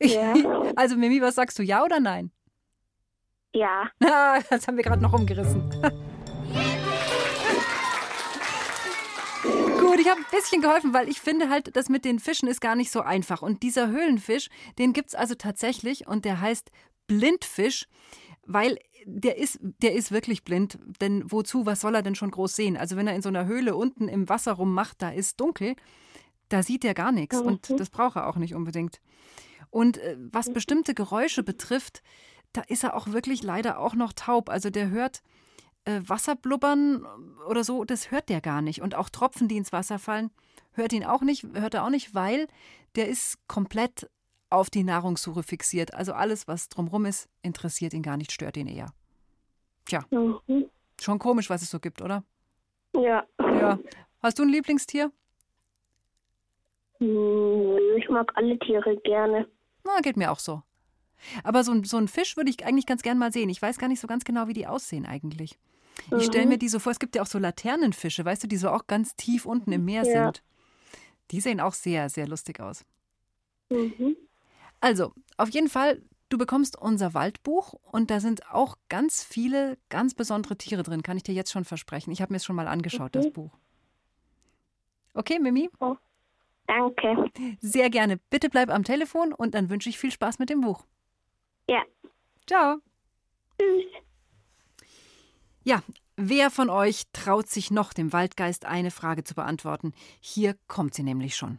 Ja. 0.00 0.34
Also 0.76 0.96
Mimi, 0.96 1.20
was 1.20 1.34
sagst 1.34 1.58
du, 1.58 1.62
ja 1.62 1.84
oder 1.84 1.98
nein? 2.00 2.30
Ja. 3.52 3.90
Ah, 4.04 4.40
das 4.48 4.68
haben 4.68 4.76
wir 4.76 4.84
gerade 4.84 5.02
noch 5.02 5.12
umgerissen. 5.12 5.68
Gut, 9.80 10.00
ich 10.00 10.08
habe 10.08 10.20
ein 10.20 10.26
bisschen 10.30 10.60
geholfen, 10.60 10.92
weil 10.92 11.08
ich 11.08 11.20
finde 11.20 11.48
halt, 11.48 11.74
das 11.76 11.88
mit 11.88 12.04
den 12.04 12.18
Fischen 12.18 12.48
ist 12.48 12.60
gar 12.60 12.74
nicht 12.74 12.90
so 12.90 13.00
einfach. 13.00 13.42
Und 13.42 13.62
dieser 13.62 13.88
Höhlenfisch, 13.88 14.48
den 14.78 14.92
gibt 14.92 15.08
es 15.08 15.14
also 15.14 15.34
tatsächlich 15.34 16.06
und 16.06 16.24
der 16.24 16.40
heißt 16.40 16.70
Blindfisch, 17.06 17.86
weil 18.44 18.78
der 19.04 19.38
ist, 19.38 19.58
der 19.62 19.94
ist 19.94 20.12
wirklich 20.12 20.44
blind. 20.44 20.78
Denn 21.00 21.30
wozu, 21.30 21.66
was 21.66 21.80
soll 21.80 21.94
er 21.94 22.02
denn 22.02 22.14
schon 22.14 22.30
groß 22.30 22.54
sehen? 22.54 22.76
Also 22.76 22.96
wenn 22.96 23.06
er 23.06 23.14
in 23.14 23.22
so 23.22 23.28
einer 23.28 23.46
Höhle 23.46 23.76
unten 23.76 24.08
im 24.08 24.28
Wasser 24.28 24.52
rummacht, 24.52 25.02
da 25.02 25.10
ist 25.10 25.40
dunkel, 25.40 25.76
da 26.48 26.62
sieht 26.62 26.84
er 26.84 26.94
gar 26.94 27.12
nichts. 27.12 27.38
Und 27.38 27.78
das 27.78 27.90
braucht 27.90 28.16
er 28.16 28.26
auch 28.26 28.36
nicht 28.36 28.54
unbedingt. 28.54 29.00
Und 29.70 29.98
äh, 29.98 30.16
was 30.32 30.52
bestimmte 30.52 30.94
Geräusche 30.94 31.42
betrifft, 31.42 32.02
da 32.52 32.62
ist 32.62 32.84
er 32.84 32.96
auch 32.96 33.08
wirklich 33.08 33.42
leider 33.42 33.78
auch 33.78 33.94
noch 33.94 34.12
taub. 34.12 34.48
Also 34.48 34.70
der 34.70 34.88
hört 34.90 35.22
äh, 35.84 36.00
Wasser 36.06 36.36
blubbern 36.36 37.04
oder 37.48 37.64
so, 37.64 37.84
das 37.84 38.10
hört 38.10 38.28
der 38.28 38.40
gar 38.40 38.62
nicht. 38.62 38.80
Und 38.80 38.94
auch 38.94 39.08
Tropfen, 39.08 39.48
die 39.48 39.56
ins 39.56 39.72
Wasser 39.72 39.98
fallen, 39.98 40.30
hört 40.72 40.92
ihn 40.92 41.04
auch 41.04 41.22
nicht, 41.22 41.46
hört 41.54 41.74
er 41.74 41.84
auch 41.84 41.90
nicht, 41.90 42.14
weil 42.14 42.46
der 42.94 43.08
ist 43.08 43.36
komplett 43.48 44.08
auf 44.50 44.70
die 44.70 44.84
Nahrungssuche 44.84 45.42
fixiert. 45.42 45.94
Also 45.94 46.12
alles, 46.12 46.48
was 46.48 46.68
drumrum 46.68 47.04
ist, 47.06 47.28
interessiert 47.42 47.92
ihn 47.94 48.02
gar 48.02 48.16
nicht, 48.16 48.32
stört 48.32 48.56
ihn 48.56 48.66
eher. 48.66 48.92
Tja, 49.84 50.04
Mhm. 50.10 50.66
schon 51.00 51.18
komisch, 51.18 51.50
was 51.50 51.62
es 51.62 51.70
so 51.70 51.80
gibt, 51.80 52.02
oder? 52.02 52.24
Ja. 52.94 53.26
Ja. 53.40 53.78
Hast 54.22 54.38
du 54.38 54.42
ein 54.42 54.48
Lieblingstier? 54.48 55.12
Hm, 56.98 57.76
Ich 57.96 58.08
mag 58.08 58.30
alle 58.36 58.58
Tiere 58.58 58.96
gerne. 58.98 59.46
Na, 59.84 60.00
geht 60.00 60.16
mir 60.16 60.30
auch 60.30 60.38
so. 60.38 60.62
Aber 61.42 61.64
so, 61.64 61.72
ein- 61.72 61.84
so 61.84 61.96
einen 61.96 62.08
Fisch 62.08 62.36
würde 62.36 62.50
ich 62.50 62.64
eigentlich 62.64 62.86
ganz 62.86 63.02
gern 63.02 63.18
mal 63.18 63.32
sehen. 63.32 63.48
Ich 63.48 63.60
weiß 63.60 63.78
gar 63.78 63.88
nicht 63.88 64.00
so 64.00 64.06
ganz 64.06 64.24
genau, 64.24 64.46
wie 64.46 64.52
die 64.52 64.66
aussehen 64.66 65.04
eigentlich. 65.06 65.58
Ich 66.16 66.26
stelle 66.26 66.44
Mhm. 66.44 66.50
mir 66.50 66.58
die 66.58 66.68
so 66.68 66.78
vor, 66.78 66.92
es 66.92 67.00
gibt 67.00 67.16
ja 67.16 67.22
auch 67.22 67.26
so 67.26 67.38
Laternenfische, 67.38 68.24
weißt 68.24 68.44
du, 68.44 68.46
die 68.48 68.56
so 68.56 68.70
auch 68.70 68.86
ganz 68.86 69.16
tief 69.16 69.46
unten 69.46 69.72
im 69.72 69.84
Meer 69.84 70.04
Ja. 70.04 70.24
sind. 70.26 70.42
Die 71.32 71.40
sehen 71.40 71.60
auch 71.60 71.74
sehr, 71.74 72.08
sehr 72.08 72.28
lustig 72.28 72.60
aus. 72.60 72.84
Mhm. 73.70 74.16
Also, 74.80 75.12
auf 75.36 75.48
jeden 75.50 75.68
Fall, 75.68 76.02
du 76.28 76.38
bekommst 76.38 76.78
unser 76.78 77.14
Waldbuch 77.14 77.72
und 77.90 78.10
da 78.10 78.20
sind 78.20 78.50
auch 78.52 78.76
ganz 78.88 79.24
viele 79.24 79.78
ganz 79.88 80.14
besondere 80.14 80.56
Tiere 80.56 80.82
drin, 80.82 81.02
kann 81.02 81.16
ich 81.16 81.22
dir 81.22 81.34
jetzt 81.34 81.52
schon 81.52 81.64
versprechen. 81.64 82.10
Ich 82.12 82.22
habe 82.22 82.32
mir 82.32 82.36
es 82.36 82.44
schon 82.44 82.56
mal 82.56 82.68
angeschaut, 82.68 83.14
das 83.14 83.26
Mhm. 83.26 83.32
Buch. 83.32 83.58
Okay, 85.14 85.38
Mimi? 85.38 85.68
Danke. 86.66 87.30
Sehr 87.60 87.90
gerne. 87.90 88.18
Bitte 88.30 88.50
bleib 88.50 88.68
am 88.70 88.84
Telefon 88.84 89.32
und 89.32 89.54
dann 89.54 89.70
wünsche 89.70 89.88
ich 89.88 89.98
viel 89.98 90.12
Spaß 90.12 90.38
mit 90.38 90.50
dem 90.50 90.60
Buch. 90.60 90.84
Ja. 91.68 91.82
Ciao. 92.46 92.76
Tschüss. 93.58 93.84
Ja, 95.64 95.82
wer 96.16 96.50
von 96.50 96.70
euch 96.70 97.04
traut 97.12 97.48
sich 97.48 97.70
noch, 97.70 97.92
dem 97.92 98.12
Waldgeist 98.12 98.64
eine 98.64 98.90
Frage 98.90 99.24
zu 99.24 99.34
beantworten? 99.34 99.92
Hier 100.20 100.56
kommt 100.68 100.94
sie 100.94 101.02
nämlich 101.02 101.36
schon. 101.36 101.58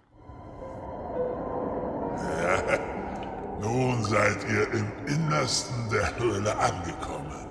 Nun 3.62 4.04
seid 4.04 4.38
ihr 4.50 4.72
im 4.72 4.88
Innersten 5.06 5.90
der 5.92 6.18
Höhle 6.18 6.58
angekommen. 6.58 7.48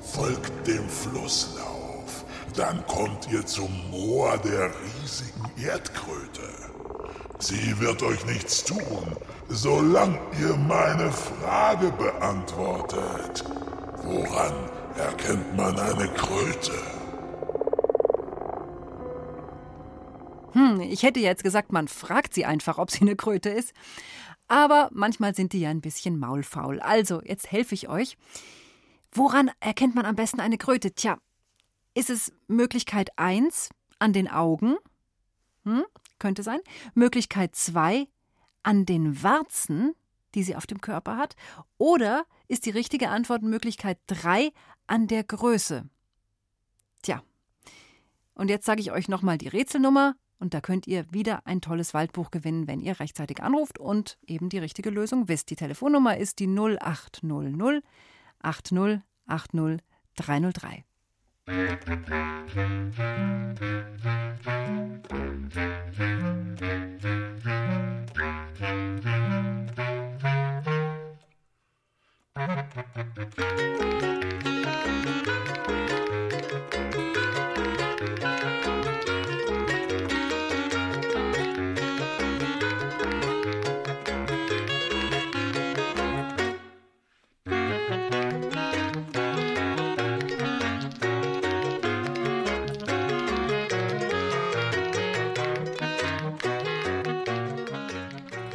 Folgt 0.00 0.66
dem 0.66 0.88
Flusslauf. 0.88 2.24
Dann 2.56 2.86
kommt 2.86 3.30
ihr 3.30 3.44
zum 3.46 3.70
Moor 3.90 4.38
der 4.38 4.70
riesigen 5.00 5.50
Erdkröte. 5.62 6.42
Sie 7.38 7.80
wird 7.80 8.02
euch 8.02 8.24
nichts 8.26 8.62
tun, 8.62 9.16
solange 9.48 10.18
ihr 10.40 10.56
meine 10.56 11.10
Frage 11.10 11.90
beantwortet. 11.92 13.44
Woran 14.04 14.52
erkennt 14.96 15.56
man 15.56 15.78
eine 15.78 16.08
Kröte? 16.08 16.72
Hm, 20.52 20.80
ich 20.80 21.02
hätte 21.02 21.20
jetzt 21.20 21.42
gesagt, 21.42 21.72
man 21.72 21.88
fragt 21.88 22.34
sie 22.34 22.44
einfach, 22.44 22.78
ob 22.78 22.90
sie 22.90 23.00
eine 23.00 23.16
Kröte 23.16 23.48
ist. 23.48 23.72
Aber 24.52 24.90
manchmal 24.92 25.34
sind 25.34 25.54
die 25.54 25.60
ja 25.60 25.70
ein 25.70 25.80
bisschen 25.80 26.18
maulfaul. 26.18 26.78
Also, 26.80 27.22
jetzt 27.22 27.50
helfe 27.50 27.74
ich 27.74 27.88
euch. 27.88 28.18
Woran 29.10 29.50
erkennt 29.60 29.94
man 29.94 30.04
am 30.04 30.14
besten 30.14 30.40
eine 30.40 30.58
Kröte? 30.58 30.92
Tja, 30.92 31.16
ist 31.94 32.10
es 32.10 32.34
Möglichkeit 32.48 33.18
1 33.18 33.70
an 33.98 34.12
den 34.12 34.28
Augen? 34.28 34.76
Hm, 35.64 35.84
könnte 36.18 36.42
sein. 36.42 36.60
Möglichkeit 36.92 37.56
2 37.56 38.06
an 38.62 38.84
den 38.84 39.22
Warzen, 39.22 39.94
die 40.34 40.42
sie 40.42 40.54
auf 40.54 40.66
dem 40.66 40.82
Körper 40.82 41.16
hat. 41.16 41.34
Oder 41.78 42.26
ist 42.46 42.66
die 42.66 42.70
richtige 42.70 43.08
Antwort 43.08 43.42
Möglichkeit 43.42 44.00
3 44.08 44.52
an 44.86 45.06
der 45.06 45.24
Größe? 45.24 45.88
Tja. 47.00 47.22
Und 48.34 48.50
jetzt 48.50 48.66
sage 48.66 48.82
ich 48.82 48.92
euch 48.92 49.08
nochmal 49.08 49.38
die 49.38 49.48
Rätselnummer 49.48 50.14
und 50.42 50.54
da 50.54 50.60
könnt 50.60 50.88
ihr 50.88 51.06
wieder 51.12 51.46
ein 51.46 51.60
tolles 51.60 51.94
Waldbuch 51.94 52.32
gewinnen, 52.32 52.66
wenn 52.66 52.80
ihr 52.80 52.98
rechtzeitig 52.98 53.40
anruft 53.44 53.78
und 53.78 54.18
eben 54.26 54.48
die 54.48 54.58
richtige 54.58 54.90
Lösung 54.90 55.28
wisst. 55.28 55.50
Die 55.50 55.56
Telefonnummer 55.56 56.16
ist 56.16 56.40
die 56.40 56.48
0800 56.48 57.84
80 58.42 59.00
80 59.28 59.78
303. 60.16 60.84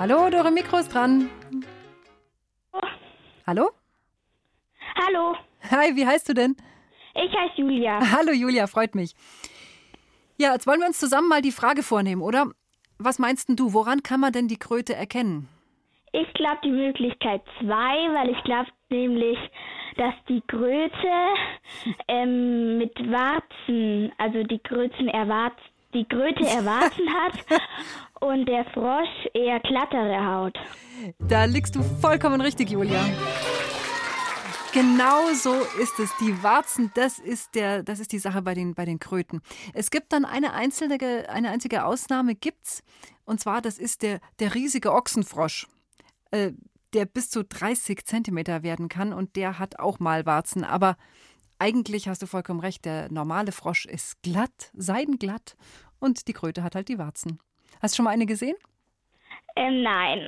Hallo, 0.09 0.29
Dore 0.29 0.51
Mikro 0.51 0.77
ist 0.77 0.93
dran. 0.93 1.29
Hallo? 3.45 3.71
Hallo, 4.95 5.35
Hi, 5.69 5.97
wie 5.97 6.07
heißt 6.07 6.29
du 6.29 6.33
denn? 6.33 6.55
ich 7.13 7.29
heiße 7.37 7.59
Julia. 7.59 7.99
Hallo 8.13 8.31
Julia, 8.31 8.67
freut 8.67 8.95
mich. 8.95 9.15
Ja, 10.37 10.53
jetzt 10.53 10.65
wollen 10.65 10.79
wir 10.79 10.87
uns 10.87 10.97
zusammen 10.97 11.27
mal 11.27 11.41
die 11.41 11.51
Frage 11.51 11.83
vornehmen, 11.83 12.21
oder? 12.21 12.45
Was 12.97 13.19
meinst 13.19 13.49
denn 13.49 13.57
du, 13.57 13.73
woran 13.73 14.01
kann 14.01 14.21
man 14.21 14.31
denn 14.31 14.47
die 14.47 14.55
Kröte 14.55 14.95
erkennen? 14.95 15.49
Ich 16.13 16.33
glaube 16.35 16.59
die 16.63 16.71
Möglichkeit 16.71 17.41
zwei, 17.59 18.13
weil 18.13 18.29
ich 18.29 18.41
glaube 18.45 18.69
nämlich, 18.89 19.37
dass 19.97 20.13
die 20.29 20.41
Kröte 20.47 21.11
ähm, 22.07 22.77
mit 22.77 22.97
Warzen, 23.11 24.13
also 24.17 24.41
die 24.43 24.59
Kröten 24.59 25.09
erwarz, 25.09 25.57
die 25.93 26.05
Kröte 26.05 26.45
Erwarzen 26.45 27.09
hat 27.13 27.33
und 28.21 28.45
der 28.45 28.65
Frosch 28.73 29.27
eher 29.33 29.59
glattere 29.59 30.25
Haut. 30.25 30.57
Da 31.19 31.45
liegst 31.45 31.75
du 31.75 31.83
vollkommen 31.83 32.41
richtig, 32.41 32.69
Julia. 32.69 33.03
Genau 34.73 35.33
so 35.33 35.53
ist 35.81 35.97
es. 35.99 36.15
Die 36.17 36.43
Warzen, 36.43 36.91
das 36.95 37.19
ist, 37.19 37.55
der, 37.55 37.83
das 37.83 37.99
ist 37.99 38.11
die 38.11 38.19
Sache 38.19 38.41
bei 38.41 38.53
den, 38.53 38.75
bei 38.75 38.85
den 38.85 38.99
Kröten. 38.99 39.41
Es 39.73 39.89
gibt 39.89 40.13
dann 40.13 40.25
eine, 40.25 40.53
einzelne, 40.53 40.97
eine 41.29 41.49
einzige 41.49 41.85
Ausnahme, 41.85 42.35
gibt's. 42.35 42.83
Und 43.25 43.39
zwar, 43.39 43.61
das 43.61 43.79
ist 43.79 44.01
der, 44.01 44.19
der 44.39 44.53
riesige 44.53 44.93
Ochsenfrosch, 44.93 45.67
äh, 46.31 46.51
der 46.93 47.05
bis 47.05 47.29
zu 47.29 47.43
30 47.43 48.05
Zentimeter 48.05 48.61
werden 48.63 48.89
kann. 48.89 49.13
Und 49.13 49.35
der 49.35 49.57
hat 49.57 49.79
auch 49.79 49.99
mal 49.99 50.25
Warzen. 50.25 50.63
Aber 50.63 50.95
Eigentlich 51.59 52.07
hast 52.07 52.21
du 52.21 52.27
vollkommen 52.27 52.59
recht, 52.59 52.85
der 52.85 53.11
normale 53.11 53.51
Frosch 53.51 53.85
ist 53.85 54.21
glatt, 54.21 54.71
seidenglatt 54.75 55.55
und 55.99 56.27
die 56.27 56.33
Kröte 56.33 56.61
hat 56.61 56.75
halt 56.75 56.87
die 56.87 56.99
Warzen. 56.99 57.39
Hast 57.81 57.93
du 57.93 57.97
schon 57.97 58.05
mal 58.05 58.11
eine 58.11 58.25
gesehen? 58.25 58.55
Ähm, 59.55 59.83
nein. 59.83 60.21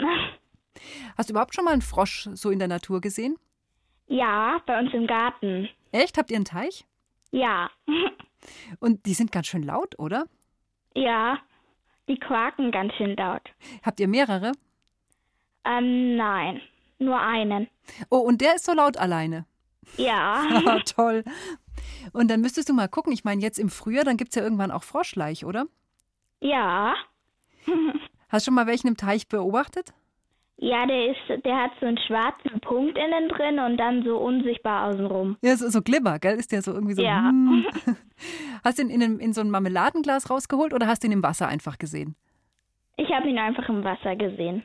Hast 1.17 1.29
du 1.29 1.33
überhaupt 1.33 1.55
schon 1.55 1.65
mal 1.65 1.71
einen 1.71 1.81
Frosch 1.81 2.29
so 2.33 2.49
in 2.49 2.59
der 2.59 2.67
Natur 2.67 3.01
gesehen? 3.01 3.37
Ja, 4.07 4.61
bei 4.65 4.79
uns 4.79 4.93
im 4.93 5.07
Garten. 5.07 5.69
Echt? 5.91 6.17
Habt 6.17 6.31
ihr 6.31 6.37
einen 6.37 6.45
Teich? 6.45 6.85
Ja. 7.31 7.69
Und 8.79 9.05
die 9.05 9.13
sind 9.13 9.31
ganz 9.31 9.47
schön 9.47 9.63
laut, 9.63 9.97
oder? 9.99 10.25
Ja, 10.95 11.37
die 12.07 12.17
quaken 12.17 12.71
ganz 12.71 12.93
schön 12.95 13.15
laut. 13.15 13.41
Habt 13.83 13.99
ihr 13.99 14.07
mehrere? 14.07 14.53
Ähm, 15.65 16.15
nein, 16.15 16.61
nur 16.97 17.19
einen. 17.19 17.67
Oh, 18.09 18.17
und 18.19 18.41
der 18.41 18.55
ist 18.55 18.65
so 18.65 18.73
laut 18.73 18.97
alleine. 18.97 19.45
Ja. 19.97 20.43
Ah, 20.65 20.79
toll. 20.85 21.23
Und 22.13 22.29
dann 22.29 22.41
müsstest 22.41 22.69
du 22.69 22.73
mal 22.73 22.87
gucken, 22.87 23.13
ich 23.13 23.23
meine, 23.23 23.41
jetzt 23.41 23.59
im 23.59 23.69
Frühjahr, 23.69 24.03
dann 24.05 24.17
gibt 24.17 24.29
es 24.31 24.35
ja 24.35 24.43
irgendwann 24.43 24.71
auch 24.71 24.83
Froschleich, 24.83 25.45
oder? 25.45 25.65
Ja. 26.41 26.95
Hast 28.29 28.45
du 28.45 28.49
schon 28.49 28.55
mal 28.55 28.67
welchen 28.67 28.87
im 28.87 28.97
Teich 28.97 29.27
beobachtet? 29.27 29.93
Ja, 30.61 30.85
der 30.85 31.11
ist, 31.11 31.45
der 31.45 31.55
hat 31.55 31.71
so 31.79 31.85
einen 31.85 31.97
schwarzen 31.97 32.59
Punkt 32.59 32.97
innen 32.97 33.29
drin 33.29 33.59
und 33.59 33.77
dann 33.77 34.03
so 34.03 34.17
unsichtbar 34.17 34.89
außenrum. 34.89 35.37
Ja, 35.41 35.55
so, 35.55 35.69
so 35.69 35.81
Glibber, 35.81 36.19
gell? 36.19 36.35
Ist 36.35 36.51
der 36.51 36.61
so 36.61 36.73
irgendwie 36.73 36.95
so. 36.95 37.01
Ja. 37.01 37.29
hm. 37.29 37.65
Hast 38.63 38.77
du 38.77 38.83
ihn 38.83 38.89
in, 38.89 39.19
in 39.19 39.33
so 39.33 39.39
ein 39.39 39.49
Marmeladenglas 39.49 40.29
rausgeholt 40.29 40.73
oder 40.73 40.87
hast 40.87 41.01
du 41.01 41.07
ihn 41.07 41.13
im 41.13 41.23
Wasser 41.23 41.47
einfach 41.47 41.77
gesehen? 41.77 42.17
Ich 42.97 43.09
habe 43.09 43.29
ihn 43.29 43.37
einfach 43.37 43.69
im 43.69 43.85
Wasser 43.85 44.17
gesehen. 44.17 44.63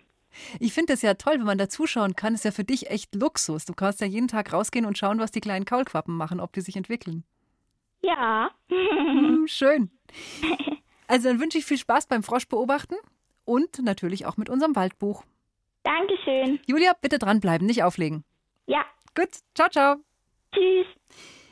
Ich 0.58 0.72
finde 0.72 0.92
das 0.92 1.02
ja 1.02 1.14
toll, 1.14 1.34
wenn 1.34 1.46
man 1.46 1.58
da 1.58 1.68
zuschauen 1.68 2.16
kann. 2.16 2.34
Ist 2.34 2.44
ja 2.44 2.50
für 2.50 2.64
dich 2.64 2.90
echt 2.90 3.14
Luxus. 3.14 3.64
Du 3.64 3.72
kannst 3.72 4.00
ja 4.00 4.08
jeden 4.08 4.26
Tag 4.26 4.52
rausgehen 4.52 4.86
und 4.86 4.98
schauen, 4.98 5.20
was 5.20 5.30
die 5.30 5.40
kleinen 5.40 5.64
Kaulquappen 5.64 6.16
machen, 6.16 6.40
ob 6.40 6.52
die 6.52 6.60
sich 6.60 6.74
entwickeln. 6.74 7.22
Ja. 8.02 8.50
Hm, 8.68 9.46
schön. 9.46 9.90
Also 11.14 11.28
dann 11.28 11.38
wünsche 11.38 11.58
ich 11.58 11.64
viel 11.64 11.78
Spaß 11.78 12.08
beim 12.08 12.24
Frosch 12.24 12.48
beobachten 12.48 12.96
und 13.44 13.78
natürlich 13.80 14.26
auch 14.26 14.36
mit 14.36 14.50
unserem 14.50 14.74
Waldbuch. 14.74 15.22
Dankeschön. 15.84 16.58
Julia, 16.66 16.92
bitte 17.00 17.20
dranbleiben, 17.20 17.68
nicht 17.68 17.84
auflegen. 17.84 18.24
Ja. 18.66 18.84
Gut, 19.14 19.28
ciao, 19.54 19.68
ciao. 19.68 19.94
Tschüss. 20.52 20.88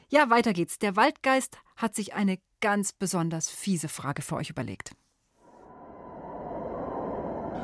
Ja, 0.09 0.31
weiter 0.31 0.53
geht's. 0.53 0.81
Der 0.81 0.97
Waldgeist 0.97 1.59
hat 1.77 1.95
sich 1.95 2.13
eine 2.13 2.41
ganz 2.61 2.93
besonders 2.93 3.51
fiese 3.51 3.89
Frage 3.89 4.23
für 4.23 4.35
euch 4.35 4.51
überlegt. 4.51 4.97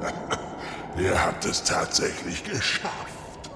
Ihr 1.00 1.20
habt 1.20 1.44
es 1.46 1.64
tatsächlich 1.64 2.44
geschafft. 2.44 3.50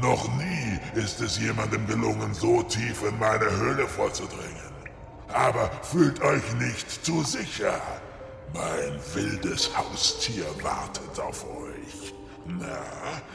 Noch 0.00 0.26
nie 0.38 0.78
ist 0.98 1.20
es 1.20 1.38
jemandem 1.38 1.86
gelungen, 1.86 2.32
so 2.32 2.62
tief 2.62 3.02
in 3.06 3.18
meine 3.18 3.50
Höhle 3.58 3.86
vorzudringen. 3.86 4.73
Aber 5.28 5.70
fühlt 5.82 6.20
euch 6.22 6.54
nicht 6.54 7.04
zu 7.04 7.22
sicher. 7.22 7.80
Mein 8.52 9.00
wildes 9.14 9.76
Haustier 9.76 10.46
wartet 10.62 11.18
auf 11.18 11.44
euch. 11.44 12.14
Na, 12.46 12.84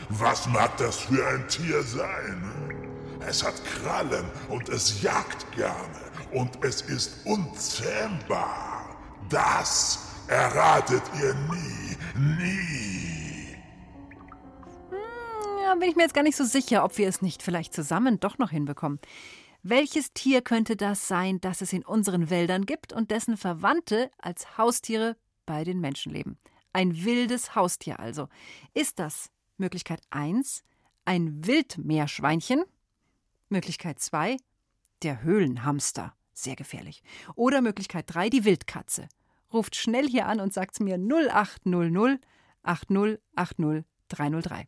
was 0.10 0.47
mag 0.47 0.78
das 0.78 0.97
für 0.97 1.28
ein 1.28 1.47
Tier 1.47 1.84
sein? 1.84 2.80
Es 3.28 3.43
hat 3.43 3.62
Krallen 3.65 4.25
und 4.47 4.69
es 4.69 5.02
jagt 5.02 5.52
gerne 5.56 5.99
und 6.32 6.63
es 6.63 6.82
ist 6.84 7.25
unzähmbar. 7.25 8.95
Das 9.30 10.08
erratet 10.28 11.04
ihr 11.19 11.34
nie, 11.34 11.97
nie. 12.38 13.56
Ja, 15.63 15.75
bin 15.75 15.89
ich 15.89 15.95
mir 15.95 16.04
jetzt 16.04 16.13
gar 16.13 16.23
nicht 16.23 16.38
so 16.38 16.45
sicher, 16.45 16.84
ob 16.84 16.97
wir 16.97 17.08
es 17.08 17.21
nicht 17.21 17.43
vielleicht 17.43 17.73
zusammen 17.73 18.19
doch 18.19 18.38
noch 18.38 18.52
hinbekommen. 18.52 18.99
Welches 19.62 20.13
Tier 20.13 20.41
könnte 20.41 20.78
das 20.78 21.08
sein, 21.08 21.41
das 21.41 21.62
es 21.62 21.74
in 21.74 21.84
unseren 21.84 22.30
Wäldern 22.30 22.65
gibt 22.65 22.93
und 22.93 23.12
dessen 23.12 23.36
Verwandte 23.36 24.10
als 24.17 24.58
Haustiere 24.58 25.17
bei 25.45 25.65
den 25.65 25.82
Menschen 25.82 26.13
leben? 26.13 26.38
Ein 26.72 27.04
wildes 27.04 27.56
Haustier 27.56 28.00
also. 28.00 28.30
Ist 28.74 29.00
das 29.00 29.32
Möglichkeit 29.58 30.02
1 30.12 30.63
ein 31.04 31.45
Wildmeerschweinchen? 31.45 32.63
Möglichkeit 33.50 34.00
2 34.00 34.38
der 35.04 35.24
Höhlenhamster. 35.24 36.13
Sehr 36.34 36.56
gefährlich. 36.56 37.04
Oder 37.36 37.62
Möglichkeit 37.62 38.06
3 38.08 38.30
die 38.30 38.45
Wildkatze. 38.45 39.10
Ruft 39.52 39.76
schnell 39.76 40.08
hier 40.08 40.28
an 40.28 40.39
und 40.39 40.54
sagt 40.54 40.80
mir 40.80 40.98
0800 40.98 42.22
8080 42.63 43.84
303. 44.10 44.67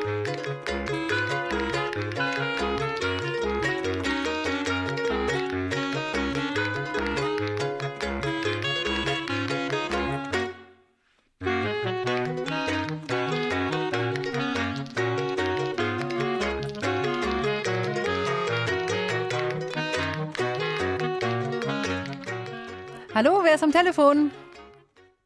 Hallo, 23.23 23.43
wer 23.43 23.53
ist 23.53 23.63
am 23.63 23.71
Telefon? 23.71 24.31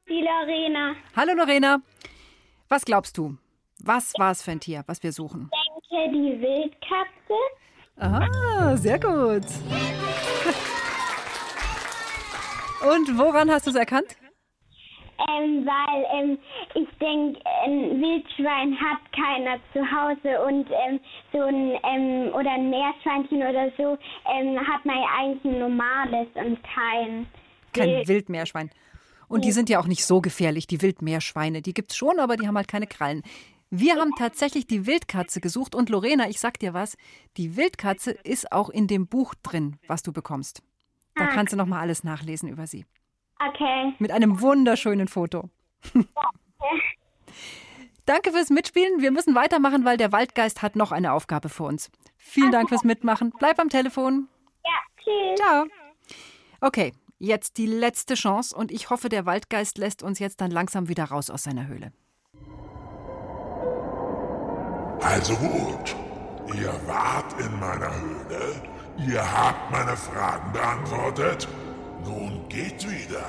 Die 0.09 0.19
Lorena. 0.19 0.95
Hallo 1.15 1.31
Lorena. 1.33 1.79
Was 2.67 2.83
glaubst 2.83 3.17
du? 3.17 3.37
Was 3.79 4.13
war 4.17 4.31
es 4.31 4.43
für 4.43 4.51
ein 4.51 4.59
Tier, 4.59 4.83
was 4.85 5.01
wir 5.01 5.13
suchen? 5.13 5.49
Ich 5.81 5.87
denke, 5.89 6.11
die 6.11 6.41
Wildkatze. 6.41 7.39
Ah, 7.95 8.75
sehr 8.75 8.99
gut. 8.99 9.45
Und 12.83 13.17
woran 13.17 13.49
hast 13.49 13.65
du 13.65 13.69
es 13.69 13.77
erkannt? 13.77 14.17
Ähm, 15.29 15.65
weil 15.65 16.05
ähm, 16.11 16.37
ich 16.73 16.89
denke, 16.99 17.39
ein 17.63 18.01
Wildschwein 18.01 18.77
hat 18.77 18.99
keiner 19.13 19.57
zu 19.71 19.79
Hause 19.89 20.43
und 20.45 20.67
ähm, 20.69 20.99
so 21.31 21.43
ein 21.43 21.79
ähm, 21.83 22.33
oder 22.35 22.51
ein 22.51 22.69
Meerschweinchen 22.69 23.37
oder 23.37 23.71
so 23.77 23.97
ähm, 24.29 24.59
hat 24.67 24.83
man 24.83 24.97
ja 24.97 25.07
eigentlich 25.17 25.45
ein 25.45 25.59
normales 25.59 26.27
und 26.33 26.59
kein 26.65 27.25
Kein 27.75 27.89
Wild. 27.89 28.07
Wildmeerschwein. 28.07 28.69
Und 29.27 29.43
die 29.45 29.51
sind 29.51 29.69
ja 29.69 29.79
auch 29.79 29.87
nicht 29.87 30.05
so 30.05 30.21
gefährlich, 30.21 30.67
die 30.67 30.81
Wildmeerschweine. 30.81 31.61
Die 31.61 31.73
gibt's 31.73 31.95
schon, 31.95 32.19
aber 32.19 32.37
die 32.37 32.47
haben 32.47 32.55
halt 32.57 32.67
keine 32.67 32.87
Krallen. 32.87 33.23
Wir 33.71 33.95
haben 33.95 34.11
tatsächlich 34.17 34.67
die 34.67 34.85
Wildkatze 34.85 35.41
gesucht 35.41 35.73
und 35.73 35.89
Lorena, 35.89 36.29
ich 36.29 36.39
sag 36.39 36.59
dir 36.59 36.73
was, 36.73 36.95
die 37.37 37.57
Wildkatze 37.57 38.11
ist 38.11 38.51
auch 38.51 38.69
in 38.69 38.87
dem 38.87 39.07
Buch 39.07 39.33
drin, 39.41 39.77
was 39.87 40.03
du 40.03 40.13
bekommst. 40.13 40.61
Da 41.15 41.25
Ah. 41.25 41.27
kannst 41.33 41.53
du 41.53 41.57
noch 41.57 41.65
mal 41.65 41.79
alles 41.79 42.03
nachlesen 42.03 42.47
über 42.49 42.67
sie. 42.67 42.85
Okay. 43.39 43.93
Mit 43.99 44.11
einem 44.11 44.39
wunderschönen 44.41 45.07
Foto. 45.07 45.49
Danke 48.05 48.31
fürs 48.31 48.49
Mitspielen. 48.51 49.01
Wir 49.01 49.11
müssen 49.11 49.33
weitermachen, 49.33 49.83
weil 49.83 49.97
der 49.97 50.11
Waldgeist 50.11 50.61
hat 50.61 50.75
noch 50.75 50.91
eine 50.91 51.11
Aufgabe 51.13 51.49
für 51.49 51.63
uns. 51.63 51.89
Vielen 52.17 52.51
Dank 52.51 52.69
fürs 52.69 52.83
Mitmachen. 52.83 53.33
Bleib 53.39 53.59
am 53.59 53.69
Telefon. 53.69 54.27
Ja, 54.63 54.71
tschüss. 55.03 55.39
Ciao. 55.39 55.65
Okay, 56.61 56.93
jetzt 57.19 57.57
die 57.57 57.65
letzte 57.65 58.15
Chance 58.15 58.55
und 58.55 58.71
ich 58.71 58.89
hoffe, 58.89 59.09
der 59.09 59.25
Waldgeist 59.25 59.77
lässt 59.77 60.03
uns 60.03 60.19
jetzt 60.19 60.41
dann 60.41 60.51
langsam 60.51 60.87
wieder 60.87 61.05
raus 61.05 61.29
aus 61.29 61.43
seiner 61.43 61.67
Höhle. 61.67 61.91
Also 65.01 65.35
gut, 65.35 65.95
ihr 66.55 66.73
wart 66.87 67.39
in 67.39 67.59
meiner 67.59 67.91
Höhle, 68.01 68.61
ihr 69.07 69.21
habt 69.21 69.71
meine 69.71 69.95
Fragen 69.95 70.51
beantwortet. 70.51 71.47
Nun 72.03 72.47
geht 72.49 72.89
wieder, 72.89 73.25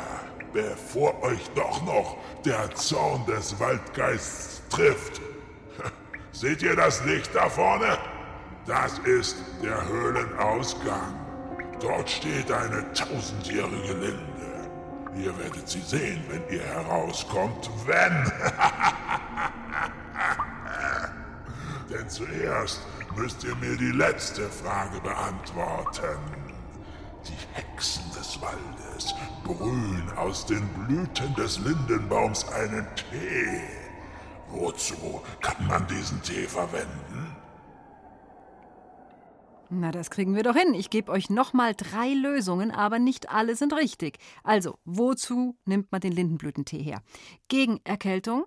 bevor 0.53 1.23
euch 1.23 1.51
doch 1.55 1.83
noch 1.85 2.17
der 2.45 2.75
Zorn 2.75 3.25
des 3.27 3.59
Waldgeists 3.59 4.63
trifft. 4.71 5.21
Seht 6.33 6.63
ihr 6.63 6.77
das 6.77 7.05
Licht 7.05 7.35
da 7.35 7.49
vorne? 7.49 7.99
Das 8.67 8.99
ist 9.01 9.37
der 9.63 9.87
Höhlenausgang. 9.87 11.26
Dort 11.81 12.09
steht 12.09 12.51
eine 12.51 12.91
tausendjährige 12.93 13.93
Linde. 13.93 14.71
Ihr 15.15 15.39
werdet 15.39 15.69
sie 15.69 15.81
sehen, 15.81 16.25
wenn 16.29 16.43
ihr 16.49 16.63
herauskommt, 16.63 17.71
wenn. 17.87 18.33
Denn 21.91 22.09
zuerst 22.09 22.81
müsst 23.15 23.45
ihr 23.45 23.55
mir 23.57 23.77
die 23.77 23.93
letzte 23.93 24.49
Frage 24.49 25.01
beantworten. 25.01 26.19
Die 27.27 27.37
Hexen 27.55 28.05
des 28.13 28.41
Waldes 28.41 29.15
brühen 29.45 30.11
aus 30.17 30.47
den 30.47 30.67
Blüten 30.69 31.35
des 31.35 31.59
Lindenbaums 31.59 32.49
einen 32.49 32.87
Tee. 32.95 33.61
Wozu 34.49 35.23
kann 35.41 35.67
man 35.67 35.87
diesen 35.87 36.23
Tee 36.23 36.47
verwenden? 36.47 37.36
Na, 39.69 39.91
das 39.91 40.11
kriegen 40.11 40.35
wir 40.35 40.43
doch 40.43 40.55
hin. 40.55 40.75
Ich 40.75 40.91
gebe 40.91 41.11
euch 41.11 41.29
nochmal 41.29 41.75
drei 41.75 42.13
Lösungen, 42.15 42.71
aber 42.71 42.99
nicht 42.99 43.31
alle 43.31 43.57
sind 43.57 43.73
richtig. 43.73 44.19
Also, 44.45 44.79
wozu 44.85 45.57
nimmt 45.65 45.91
man 45.91 46.01
den 46.01 46.13
Lindenblütentee 46.13 46.83
her? 46.83 47.03
Gegen 47.49 47.81
Erkältung, 47.85 48.45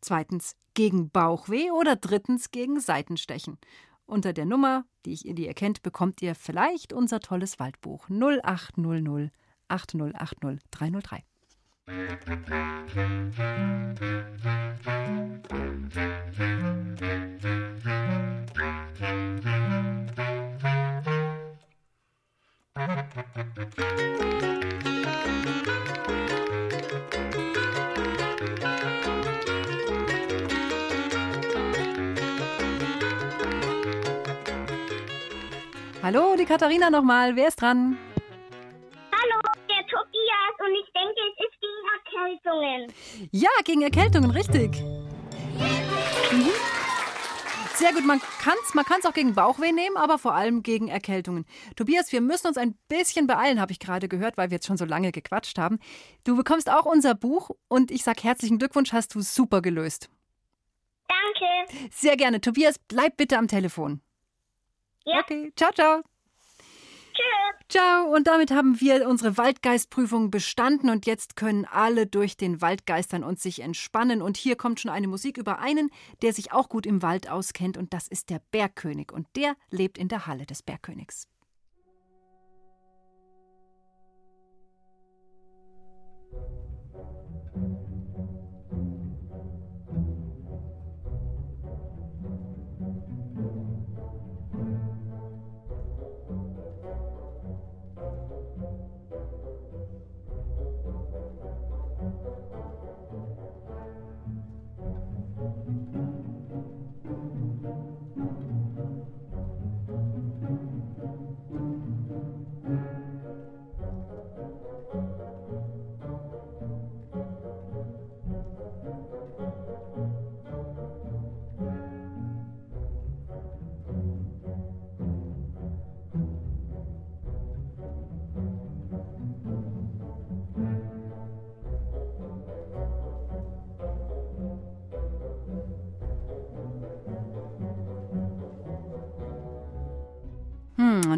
zweitens 0.00 0.56
gegen 0.74 1.10
Bauchweh 1.10 1.70
oder 1.70 1.96
drittens 1.96 2.50
gegen 2.50 2.80
Seitenstechen. 2.80 3.58
Unter 4.06 4.32
der 4.32 4.46
Nummer, 4.46 4.84
die, 5.04 5.12
ich, 5.12 5.22
die 5.22 5.46
ihr 5.46 5.54
kennt, 5.54 5.82
bekommt 5.82 6.22
ihr 6.22 6.34
vielleicht 6.34 6.92
unser 6.92 7.20
tolles 7.20 7.58
Waldbuch 7.58 8.08
0800 8.08 9.30
8080 9.68 10.60
303. 10.70 11.24
Hallo, 36.02 36.34
die 36.36 36.44
Katharina 36.44 36.90
nochmal. 36.90 37.36
Wer 37.36 37.48
ist 37.48 37.60
dran? 37.60 37.96
Erkältungen. 42.72 43.28
Ja, 43.30 43.50
gegen 43.64 43.82
Erkältungen, 43.82 44.30
richtig. 44.30 44.80
Mhm. 46.32 46.50
Sehr 47.74 47.92
gut, 47.92 48.04
man 48.04 48.20
kann 48.20 48.54
es 48.64 48.74
man 48.74 48.84
kann's 48.84 49.06
auch 49.06 49.14
gegen 49.14 49.34
Bauchweh 49.34 49.72
nehmen, 49.72 49.96
aber 49.96 50.18
vor 50.18 50.34
allem 50.34 50.62
gegen 50.62 50.88
Erkältungen. 50.88 51.46
Tobias, 51.74 52.12
wir 52.12 52.20
müssen 52.20 52.46
uns 52.46 52.56
ein 52.56 52.74
bisschen 52.88 53.26
beeilen, 53.26 53.60
habe 53.60 53.72
ich 53.72 53.80
gerade 53.80 54.08
gehört, 54.08 54.36
weil 54.36 54.50
wir 54.50 54.56
jetzt 54.56 54.66
schon 54.66 54.76
so 54.76 54.84
lange 54.84 55.10
gequatscht 55.10 55.58
haben. 55.58 55.78
Du 56.24 56.36
bekommst 56.36 56.70
auch 56.70 56.84
unser 56.84 57.14
Buch 57.14 57.50
und 57.68 57.90
ich 57.90 58.04
sage 58.04 58.22
herzlichen 58.22 58.58
Glückwunsch, 58.58 58.92
hast 58.92 59.14
du 59.14 59.20
super 59.20 59.62
gelöst. 59.62 60.10
Danke. 61.08 61.90
Sehr 61.90 62.16
gerne. 62.16 62.40
Tobias, 62.40 62.78
bleib 62.78 63.16
bitte 63.16 63.38
am 63.38 63.48
Telefon. 63.48 64.00
Ja. 65.04 65.20
Okay, 65.20 65.52
ciao, 65.56 65.72
ciao. 65.72 66.02
Ciao. 67.68 68.14
Und 68.14 68.26
damit 68.26 68.50
haben 68.50 68.80
wir 68.80 69.08
unsere 69.08 69.36
Waldgeistprüfung 69.38 70.30
bestanden 70.30 70.90
und 70.90 71.06
jetzt 71.06 71.36
können 71.36 71.64
alle 71.64 72.06
durch 72.06 72.36
den 72.36 72.60
Wald 72.60 72.86
geistern 72.86 73.24
und 73.24 73.40
sich 73.40 73.60
entspannen. 73.60 74.20
Und 74.20 74.36
hier 74.36 74.56
kommt 74.56 74.80
schon 74.80 74.90
eine 74.90 75.08
Musik 75.08 75.38
über 75.38 75.58
einen, 75.58 75.90
der 76.20 76.32
sich 76.32 76.52
auch 76.52 76.68
gut 76.68 76.84
im 76.84 77.02
Wald 77.02 77.30
auskennt 77.30 77.76
und 77.76 77.94
das 77.94 78.08
ist 78.08 78.30
der 78.30 78.42
Bergkönig 78.50 79.12
und 79.12 79.26
der 79.36 79.56
lebt 79.70 79.96
in 79.96 80.08
der 80.08 80.26
Halle 80.26 80.44
des 80.44 80.62
Bergkönigs. 80.62 81.31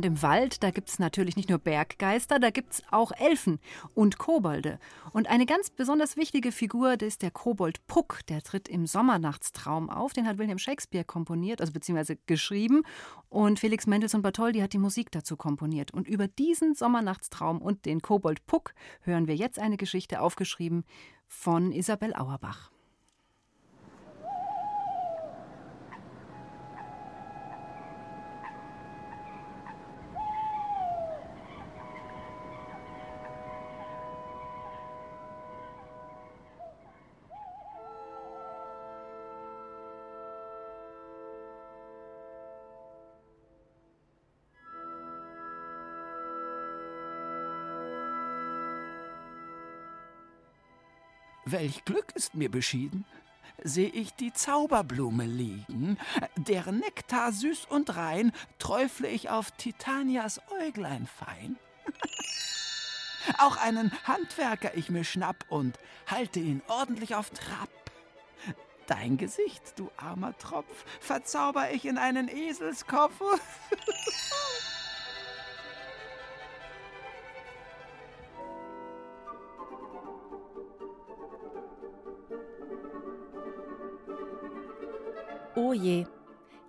Und 0.05 0.09
im 0.09 0.23
Wald, 0.23 0.63
da 0.63 0.71
gibt 0.71 0.91
es 0.91 0.99
natürlich 0.99 1.35
nicht 1.35 1.49
nur 1.49 1.59
Berggeister, 1.59 2.39
da 2.39 2.51
gibt 2.51 2.75
es 2.75 2.83
auch 2.91 3.11
Elfen 3.13 3.59
und 3.95 4.19
Kobolde. 4.19 4.79
Und 5.13 5.31
eine 5.31 5.47
ganz 5.47 5.71
besonders 5.71 6.19
wichtige 6.19 6.53
Figur, 6.53 6.99
das 6.99 7.09
ist 7.09 7.23
der 7.23 7.31
Kobold 7.31 7.87
Puck. 7.87 8.21
Der 8.29 8.43
tritt 8.43 8.69
im 8.69 8.87
Sommernachtstraum 8.87 9.89
auf. 9.89 10.13
Den 10.13 10.27
hat 10.27 10.37
William 10.37 10.59
Shakespeare 10.59 11.05
komponiert, 11.05 11.63
also 11.63 11.73
beziehungsweise 11.73 12.19
geschrieben. 12.27 12.83
Und 13.31 13.61
Felix 13.61 13.87
Mendelssohn 13.87 14.21
Bartholdy 14.21 14.61
hat 14.61 14.75
die 14.75 14.79
Musik 14.79 15.11
dazu 15.11 15.37
komponiert. 15.39 15.93
Und 15.93 16.07
über 16.07 16.29
diesen 16.29 16.75
Sommernachtstraum 16.75 17.63
und 17.63 17.87
den 17.87 18.03
Kobold 18.03 18.45
Puck 18.47 18.75
hören 19.01 19.27
wir 19.27 19.37
jetzt 19.37 19.59
eine 19.59 19.79
Geschichte 19.79 20.21
aufgeschrieben 20.21 20.85
von 21.27 21.73
Isabel 21.73 22.15
Auerbach. 22.15 22.74
Welch 51.55 51.85
Glück 51.85 52.11
ist 52.17 52.35
mir 52.35 52.51
beschieden! 52.51 53.05
Seh 53.63 53.87
ich 53.87 54.13
die 54.15 54.33
Zauberblume 54.33 55.25
liegen, 55.25 55.99
deren 56.37 56.81
Nektar 56.81 57.31
süß 57.31 57.67
und 57.67 57.95
rein 57.95 58.33
träufle 58.59 59.07
ich 59.07 59.31
auf 59.31 59.53
Titanias 59.53 60.41
Äuglein 60.61 61.07
fein. 61.07 61.57
Auch 63.39 63.57
einen 63.57 63.93
Handwerker 64.03 64.77
ich 64.77 64.91
mir 64.91 65.05
schnapp 65.05 65.45
und 65.49 65.79
halte 66.09 66.41
ihn 66.41 66.61
ordentlich 66.67 67.15
auf 67.15 67.31
Trab. 67.31 67.71
Dein 68.89 69.17
Gesicht, 69.17 69.79
du 69.79 69.93
armer 69.97 70.37
Tropf, 70.39 70.85
verzauber 70.99 71.71
ich 71.71 71.85
in 71.85 71.99
einen 71.99 72.27
Eselskopf. 72.27 73.15
je, 85.75 86.07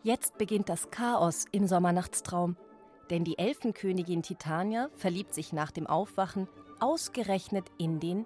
jetzt 0.03 0.37
beginnt 0.37 0.69
das 0.69 0.89
Chaos 0.91 1.45
im 1.51 1.67
Sommernachtstraum. 1.67 2.57
Denn 3.09 3.23
die 3.23 3.37
Elfenkönigin 3.37 4.23
Titania 4.23 4.89
verliebt 4.95 5.33
sich 5.33 5.53
nach 5.53 5.71
dem 5.71 5.87
Aufwachen 5.87 6.47
ausgerechnet 6.79 7.65
in 7.77 7.99
den 7.99 8.25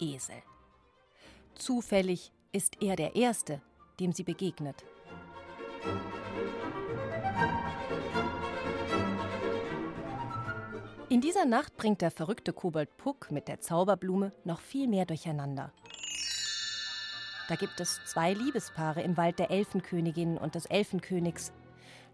Esel. 0.00 0.42
Zufällig 1.54 2.32
ist 2.52 2.82
er 2.82 2.96
der 2.96 3.16
Erste, 3.16 3.62
dem 4.00 4.12
sie 4.12 4.24
begegnet. 4.24 4.84
In 11.10 11.20
dieser 11.22 11.46
Nacht 11.46 11.76
bringt 11.76 12.02
der 12.02 12.10
verrückte 12.10 12.52
Kobold 12.52 12.96
Puck 12.98 13.30
mit 13.30 13.48
der 13.48 13.60
Zauberblume 13.60 14.32
noch 14.44 14.60
viel 14.60 14.86
mehr 14.86 15.06
durcheinander. 15.06 15.72
Da 17.48 17.56
gibt 17.56 17.80
es 17.80 18.04
zwei 18.04 18.34
Liebespaare 18.34 19.00
im 19.02 19.16
Wald 19.16 19.38
der 19.38 19.50
Elfenkönigin 19.50 20.36
und 20.36 20.54
des 20.54 20.66
Elfenkönigs. 20.66 21.52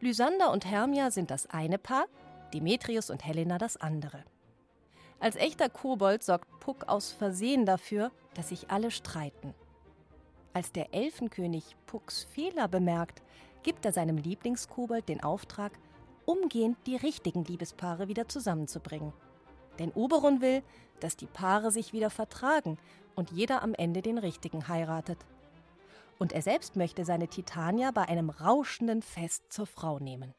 Lysander 0.01 0.53
und 0.53 0.65
Hermia 0.65 1.11
sind 1.11 1.31
das 1.31 1.47
eine 1.47 1.77
Paar, 1.77 2.07
Demetrius 2.55 3.11
und 3.11 3.25
Helena 3.25 3.59
das 3.59 3.77
andere. 3.77 4.23
Als 5.19 5.35
echter 5.35 5.69
Kobold 5.69 6.23
sorgt 6.23 6.61
Puck 6.61 6.85
aus 6.89 7.11
Versehen 7.11 7.67
dafür, 7.67 8.13
dass 8.35 8.51
sich 8.51 8.71
alle 8.71 8.93
streiten. 8.93 9.55
Als 10.53 10.71
der 10.71 10.95
Elfenkönig 10.95 11.77
Pucks 11.87 12.25
Fehler 12.25 12.69
bemerkt, 12.69 13.23
gibt 13.65 13.85
er 13.85 13.93
seinem 13.93 14.19
Lieblingskobold 14.19 15.09
den 15.09 15.23
Auftrag, 15.23 15.73
umgehend 16.27 16.77
die 16.87 16.97
richtigen 16.97 17.45
Liebespaare 17.45 18.07
wieder 18.07 18.29
zusammenzubringen. 18.29 19.13
Denn 19.79 19.91
Oberon 19.93 20.41
will, 20.41 20.63
dass 21.01 21.17
die 21.17 21.27
Paare 21.27 21.71
sich 21.71 21.93
wieder 21.93 22.11
vertragen 22.11 22.79
und 23.15 23.31
jeder 23.31 23.63
am 23.63 23.75
Ende 23.75 24.03
den 24.03 24.19
richtigen 24.19 24.69
heiratet. 24.69 25.19
Und 26.19 26.33
er 26.33 26.43
selbst 26.43 26.77
möchte 26.77 27.05
seine 27.05 27.29
Titania 27.29 27.91
bei 27.91 28.03
einem 28.03 28.31
rauschenden 28.31 29.03
Fest 29.03 29.53
zur 29.53 29.67
Frau 29.67 29.99
nehmen. 29.99 30.35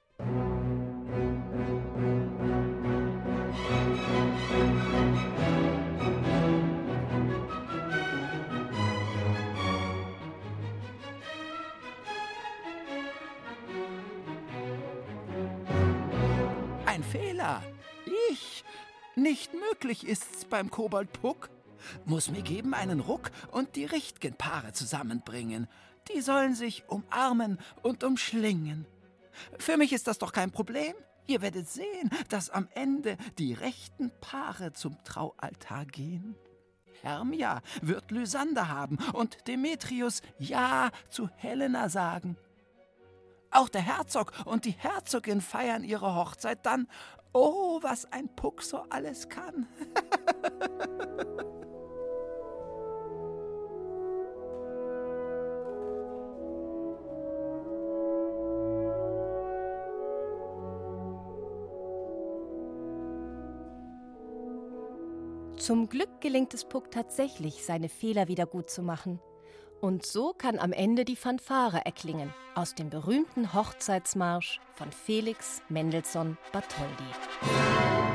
Nicht 19.25 19.55
möglich 19.55 20.05
ist's 20.05 20.45
beim 20.45 20.69
Kobold 20.69 21.11
Puck. 21.11 21.49
Muss 22.05 22.29
mir 22.29 22.43
geben 22.43 22.75
einen 22.75 22.99
Ruck 22.99 23.31
und 23.51 23.75
die 23.75 23.85
richtigen 23.85 24.35
Paare 24.35 24.71
zusammenbringen. 24.71 25.67
Die 26.13 26.21
sollen 26.21 26.53
sich 26.53 26.87
umarmen 26.89 27.57
und 27.81 28.03
umschlingen. 28.03 28.85
Für 29.57 29.77
mich 29.77 29.93
ist 29.93 30.05
das 30.05 30.19
doch 30.19 30.31
kein 30.31 30.51
Problem. 30.51 30.93
Ihr 31.25 31.41
werdet 31.41 31.67
sehen, 31.67 32.11
dass 32.29 32.51
am 32.51 32.67
Ende 32.75 33.17
die 33.39 33.53
rechten 33.53 34.11
Paare 34.21 34.73
zum 34.73 34.95
Traualtar 35.03 35.85
gehen. 35.85 36.35
Hermia 37.01 37.63
wird 37.81 38.11
Lysander 38.11 38.67
haben 38.67 38.99
und 39.13 39.47
Demetrius 39.47 40.21
Ja 40.37 40.91
zu 41.09 41.29
Helena 41.35 41.89
sagen. 41.89 42.37
Auch 43.55 43.69
der 43.69 43.81
Herzog 43.81 44.33
und 44.43 44.65
die 44.65 44.71
Herzogin 44.71 45.39
feiern 45.39 45.85
ihre 45.85 46.13
Hochzeit 46.13 46.65
dann. 46.65 46.89
Oh, 47.31 47.79
was 47.81 48.11
ein 48.11 48.27
Puck 48.35 48.61
so 48.61 48.83
alles 48.89 49.29
kann. 49.29 49.65
Zum 65.57 65.87
Glück 65.87 66.19
gelingt 66.19 66.53
es 66.53 66.65
Puck 66.65 66.91
tatsächlich, 66.91 67.63
seine 67.65 67.87
Fehler 67.87 68.27
wieder 68.27 68.45
gut 68.45 68.69
zu 68.69 68.83
machen. 68.83 69.21
Und 69.81 70.05
so 70.05 70.33
kann 70.33 70.57
am 70.59 70.71
Ende 70.71 71.05
die 71.05 71.15
Fanfare 71.15 71.85
erklingen 71.85 72.33
aus 72.55 72.75
dem 72.75 72.89
berühmten 72.89 73.53
Hochzeitsmarsch 73.53 74.59
von 74.73 74.91
Felix 74.91 75.61
Mendelssohn 75.69 76.37
Bartholdy. 76.51 78.14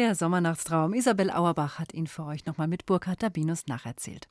Der 0.00 0.14
Sommernachtstraum 0.14 0.94
Isabel 0.94 1.30
Auerbach 1.30 1.78
hat 1.78 1.92
ihn 1.92 2.06
für 2.06 2.24
euch 2.24 2.46
nochmal 2.46 2.68
mit 2.68 2.86
Burkhard 2.86 3.22
Dabinus 3.22 3.66
nacherzählt. 3.66 4.28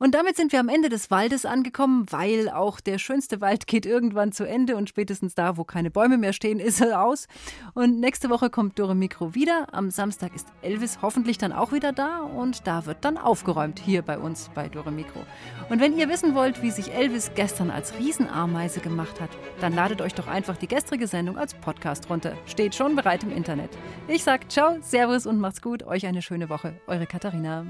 Und 0.00 0.14
damit 0.14 0.34
sind 0.34 0.50
wir 0.50 0.60
am 0.60 0.70
Ende 0.70 0.88
des 0.88 1.10
Waldes 1.10 1.44
angekommen, 1.44 2.06
weil 2.08 2.48
auch 2.48 2.80
der 2.80 2.96
schönste 2.96 3.42
Wald 3.42 3.66
geht 3.66 3.84
irgendwann 3.84 4.32
zu 4.32 4.44
Ende 4.44 4.76
und 4.76 4.88
spätestens 4.88 5.34
da, 5.34 5.58
wo 5.58 5.64
keine 5.64 5.90
Bäume 5.90 6.16
mehr 6.16 6.32
stehen, 6.32 6.58
ist 6.58 6.80
er 6.80 7.02
aus. 7.02 7.28
Und 7.74 8.00
nächste 8.00 8.30
Woche 8.30 8.48
kommt 8.48 8.78
Dore 8.78 8.94
Mikro 8.94 9.34
wieder. 9.34 9.66
Am 9.72 9.90
Samstag 9.90 10.34
ist 10.34 10.48
Elvis 10.62 11.00
hoffentlich 11.02 11.36
dann 11.36 11.52
auch 11.52 11.72
wieder 11.72 11.92
da 11.92 12.20
und 12.20 12.66
da 12.66 12.86
wird 12.86 13.04
dann 13.04 13.18
aufgeräumt 13.18 13.78
hier 13.78 14.00
bei 14.00 14.18
uns 14.18 14.50
bei 14.54 14.70
Dore 14.70 14.90
Mikro. 14.90 15.20
Und 15.68 15.82
wenn 15.82 15.94
ihr 15.98 16.08
wissen 16.08 16.34
wollt, 16.34 16.62
wie 16.62 16.70
sich 16.70 16.94
Elvis 16.94 17.32
gestern 17.34 17.70
als 17.70 17.92
Riesenameise 17.98 18.80
gemacht 18.80 19.20
hat, 19.20 19.30
dann 19.60 19.74
ladet 19.74 20.00
euch 20.00 20.14
doch 20.14 20.28
einfach 20.28 20.56
die 20.56 20.66
gestrige 20.66 21.08
Sendung 21.08 21.36
als 21.36 21.52
Podcast 21.52 22.08
runter. 22.08 22.38
Steht 22.46 22.74
schon 22.74 22.96
bereit 22.96 23.22
im 23.22 23.32
Internet. 23.32 23.70
Ich 24.08 24.24
sag 24.24 24.50
ciao, 24.50 24.78
servus 24.80 25.26
und 25.26 25.38
macht's 25.40 25.60
gut. 25.60 25.82
Euch 25.82 26.06
eine 26.06 26.22
schöne 26.22 26.48
Woche. 26.48 26.80
Eure 26.86 27.06
Katharina. 27.06 27.66